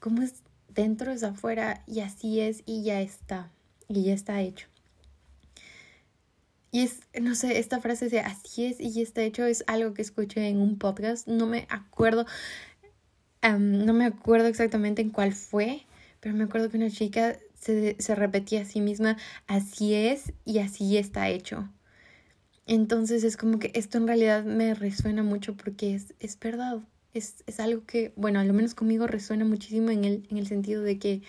como 0.00 0.22
es 0.22 0.42
dentro 0.68 1.12
es 1.12 1.22
afuera 1.22 1.82
y 1.86 2.00
así 2.00 2.40
es 2.40 2.62
y 2.66 2.82
ya 2.82 3.00
está. 3.00 3.50
Y 3.88 4.04
ya 4.04 4.14
está 4.14 4.40
hecho. 4.40 4.66
Y 6.70 6.80
es, 6.82 7.00
no 7.20 7.36
sé, 7.36 7.58
esta 7.58 7.80
frase 7.80 8.08
de 8.08 8.18
así 8.18 8.64
es 8.64 8.80
y 8.80 8.90
ya 8.90 9.02
está 9.02 9.22
hecho 9.22 9.44
es 9.44 9.62
algo 9.68 9.94
que 9.94 10.02
escuché 10.02 10.48
en 10.48 10.58
un 10.58 10.78
podcast. 10.78 11.28
No 11.28 11.46
me 11.46 11.66
acuerdo, 11.68 12.26
no 13.42 13.92
me 13.92 14.06
acuerdo 14.06 14.48
exactamente 14.48 15.00
en 15.00 15.10
cuál 15.10 15.32
fue, 15.32 15.82
pero 16.18 16.34
me 16.34 16.44
acuerdo 16.44 16.70
que 16.70 16.76
una 16.76 16.90
chica 16.90 17.38
se, 17.54 18.14
repetía 18.16 18.62
a 18.62 18.64
sí 18.64 18.80
misma, 18.80 19.16
así 19.46 19.94
es 19.94 20.32
y 20.44 20.58
así 20.58 20.96
está 20.96 21.28
hecho. 21.28 21.68
Entonces 22.66 23.24
es 23.24 23.36
como 23.36 23.58
que 23.58 23.70
esto 23.74 23.98
en 23.98 24.08
realidad 24.08 24.44
me 24.44 24.74
resuena 24.74 25.22
mucho 25.22 25.56
porque 25.56 25.94
es, 25.94 26.14
es 26.18 26.38
verdad. 26.38 26.80
Es, 27.14 27.44
es, 27.46 27.60
algo 27.60 27.84
que, 27.86 28.12
bueno, 28.16 28.40
a 28.40 28.44
lo 28.44 28.52
menos 28.52 28.74
conmigo 28.74 29.06
resuena 29.06 29.44
muchísimo 29.44 29.90
en 29.90 30.04
el, 30.04 30.26
en 30.30 30.36
el 30.36 30.46
sentido 30.46 30.82
de 30.82 30.98
que 30.98 31.22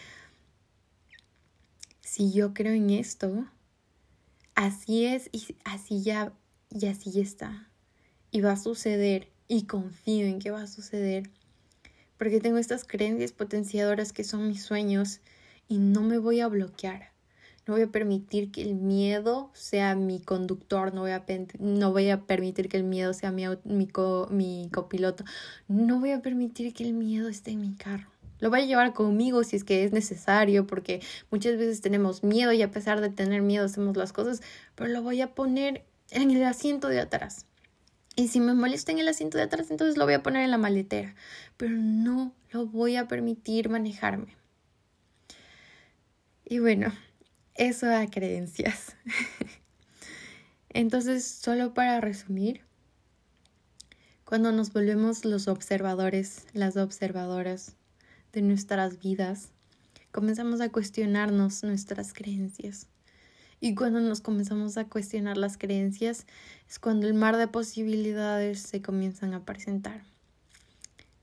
si 2.01 2.31
yo 2.31 2.53
creo 2.53 2.73
en 2.73 2.89
esto, 2.89 3.45
así 4.55 5.05
es 5.05 5.29
y 5.31 5.55
así 5.63 6.01
ya, 6.01 6.33
y 6.69 6.87
así 6.87 7.11
ya 7.11 7.21
está. 7.21 7.69
Y 8.31 8.41
va 8.41 8.53
a 8.53 8.57
suceder 8.57 9.29
y 9.47 9.63
confío 9.63 10.25
en 10.25 10.39
que 10.39 10.51
va 10.51 10.63
a 10.63 10.67
suceder. 10.67 11.29
Porque 12.17 12.39
tengo 12.39 12.57
estas 12.57 12.83
creencias 12.83 13.31
potenciadoras 13.31 14.13
que 14.13 14.23
son 14.23 14.47
mis 14.47 14.63
sueños 14.63 15.19
y 15.67 15.77
no 15.77 16.01
me 16.01 16.17
voy 16.17 16.39
a 16.39 16.47
bloquear. 16.47 17.14
No 17.67 17.73
voy 17.73 17.83
a 17.83 17.87
permitir 17.87 18.51
que 18.51 18.61
el 18.61 18.75
miedo 18.75 19.49
sea 19.53 19.95
mi 19.95 20.19
conductor, 20.19 20.93
no 20.93 21.01
voy 21.01 21.11
a, 21.11 21.25
no 21.59 21.91
voy 21.91 22.09
a 22.09 22.21
permitir 22.21 22.69
que 22.69 22.77
el 22.77 22.83
miedo 22.83 23.13
sea 23.13 23.31
mi, 23.31 23.45
mi, 23.63 23.89
mi 24.29 24.69
copiloto, 24.71 25.23
no 25.67 25.99
voy 25.99 26.11
a 26.11 26.21
permitir 26.21 26.73
que 26.73 26.83
el 26.83 26.93
miedo 26.93 27.27
esté 27.27 27.51
en 27.51 27.61
mi 27.61 27.73
carro. 27.73 28.07
Lo 28.39 28.49
voy 28.49 28.61
a 28.61 28.65
llevar 28.65 28.93
conmigo 28.93 29.43
si 29.43 29.55
es 29.55 29.63
que 29.63 29.83
es 29.83 29.93
necesario, 29.93 30.67
porque 30.67 31.01
muchas 31.31 31.57
veces 31.57 31.81
tenemos 31.81 32.23
miedo 32.23 32.51
y 32.51 32.61
a 32.61 32.69
pesar 32.69 33.01
de 33.01 33.09
tener 33.09 33.41
miedo 33.41 33.65
hacemos 33.65 33.97
las 33.97 34.13
cosas, 34.13 34.41
pero 34.75 34.89
lo 34.89 35.01
voy 35.01 35.21
a 35.21 35.33
poner 35.33 35.85
en 36.11 36.29
el 36.31 36.43
asiento 36.43 36.87
de 36.89 36.99
atrás. 36.99 37.45
Y 38.15 38.29
si 38.29 38.39
me 38.39 38.53
molesta 38.53 38.91
en 38.91 38.99
el 38.99 39.07
asiento 39.07 39.37
de 39.37 39.45
atrás, 39.45 39.71
entonces 39.71 39.97
lo 39.97 40.05
voy 40.05 40.13
a 40.13 40.23
poner 40.23 40.43
en 40.43 40.51
la 40.51 40.57
maletera, 40.57 41.15
pero 41.57 41.71
no 41.71 42.33
lo 42.51 42.65
voy 42.65 42.95
a 42.95 43.07
permitir 43.07 43.69
manejarme. 43.69 44.35
Y 46.45 46.59
bueno, 46.59 46.93
eso 47.55 47.87
a 47.89 48.05
creencias. 48.07 48.95
Entonces, 50.69 51.25
solo 51.25 51.73
para 51.73 52.01
resumir, 52.01 52.61
cuando 54.25 54.51
nos 54.51 54.73
volvemos 54.73 55.23
los 55.23 55.47
observadores, 55.47 56.45
las 56.53 56.77
observadoras 56.77 57.75
de 58.33 58.41
nuestras 58.41 58.99
vidas, 58.99 59.49
comenzamos 60.11 60.61
a 60.61 60.69
cuestionarnos 60.69 61.63
nuestras 61.63 62.13
creencias. 62.13 62.87
Y 63.61 63.73
cuando 63.73 64.01
nos 64.01 64.21
comenzamos 64.21 64.77
a 64.77 64.85
cuestionar 64.85 65.37
las 65.37 65.57
creencias 65.57 66.25
es 66.67 66.79
cuando 66.79 67.07
el 67.07 67.13
mar 67.13 67.37
de 67.37 67.47
posibilidades 67.47 68.59
se 68.59 68.81
comienzan 68.81 69.33
a 69.33 69.45
presentar. 69.45 70.03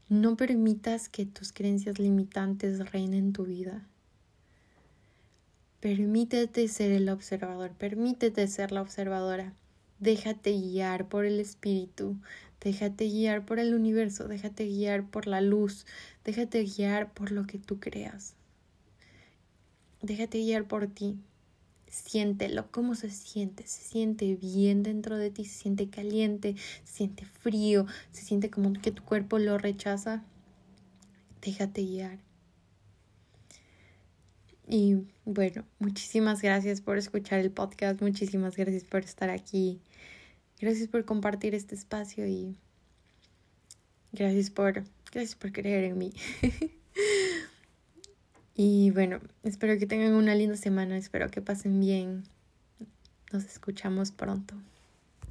No 0.09 0.37
permitas 0.37 1.09
que 1.09 1.26
tus 1.26 1.53
creencias 1.53 1.99
limitantes 1.99 2.91
reinen 2.91 3.33
tu 3.33 3.45
vida. 3.45 3.87
Permítete 5.83 6.68
ser 6.68 6.93
el 6.93 7.09
observador, 7.09 7.72
permítete 7.72 8.47
ser 8.47 8.70
la 8.70 8.83
observadora. 8.83 9.53
Déjate 9.99 10.53
guiar 10.53 11.09
por 11.09 11.24
el 11.24 11.41
espíritu, 11.41 12.14
déjate 12.61 13.07
guiar 13.07 13.45
por 13.45 13.59
el 13.59 13.74
universo, 13.74 14.28
déjate 14.28 14.64
guiar 14.66 15.05
por 15.05 15.26
la 15.26 15.41
luz, 15.41 15.85
déjate 16.24 16.62
guiar 16.62 17.12
por 17.12 17.33
lo 17.33 17.49
que 17.49 17.59
tú 17.59 17.80
creas. 17.80 18.37
Déjate 20.03 20.39
guiar 20.39 20.68
por 20.68 20.87
ti. 20.87 21.18
Siéntelo, 21.89 22.70
cómo 22.70 22.95
se 22.95 23.11
siente, 23.11 23.66
se 23.66 23.83
siente 23.83 24.37
bien 24.37 24.85
dentro 24.85 25.16
de 25.16 25.30
ti, 25.33 25.45
se 25.45 25.62
siente 25.62 25.91
caliente, 25.91 26.55
se 26.85 26.93
siente 26.95 27.24
frío, 27.24 27.87
se 28.12 28.22
siente 28.22 28.51
como 28.51 28.72
que 28.74 28.93
tu 28.93 29.03
cuerpo 29.03 29.41
lo 29.41 29.59
rechaza. 29.59 30.22
Déjate 31.41 31.83
guiar. 31.83 32.32
Y 34.66 35.04
bueno, 35.24 35.64
muchísimas 35.78 36.40
gracias 36.40 36.80
por 36.80 36.96
escuchar 36.96 37.40
el 37.40 37.50
podcast, 37.50 38.00
muchísimas 38.00 38.56
gracias 38.56 38.84
por 38.84 39.02
estar 39.02 39.28
aquí, 39.28 39.80
gracias 40.60 40.88
por 40.88 41.04
compartir 41.04 41.54
este 41.54 41.74
espacio 41.74 42.26
y 42.26 42.56
gracias 44.12 44.50
por, 44.50 44.84
gracias 45.12 45.34
por 45.34 45.52
creer 45.52 45.84
en 45.84 45.98
mí. 45.98 46.12
y 48.54 48.90
bueno, 48.92 49.20
espero 49.42 49.78
que 49.78 49.86
tengan 49.86 50.14
una 50.14 50.34
linda 50.34 50.56
semana, 50.56 50.96
espero 50.96 51.28
que 51.28 51.42
pasen 51.42 51.80
bien. 51.80 52.22
Nos 53.32 53.44
escuchamos 53.44 54.12
pronto. 54.12 54.54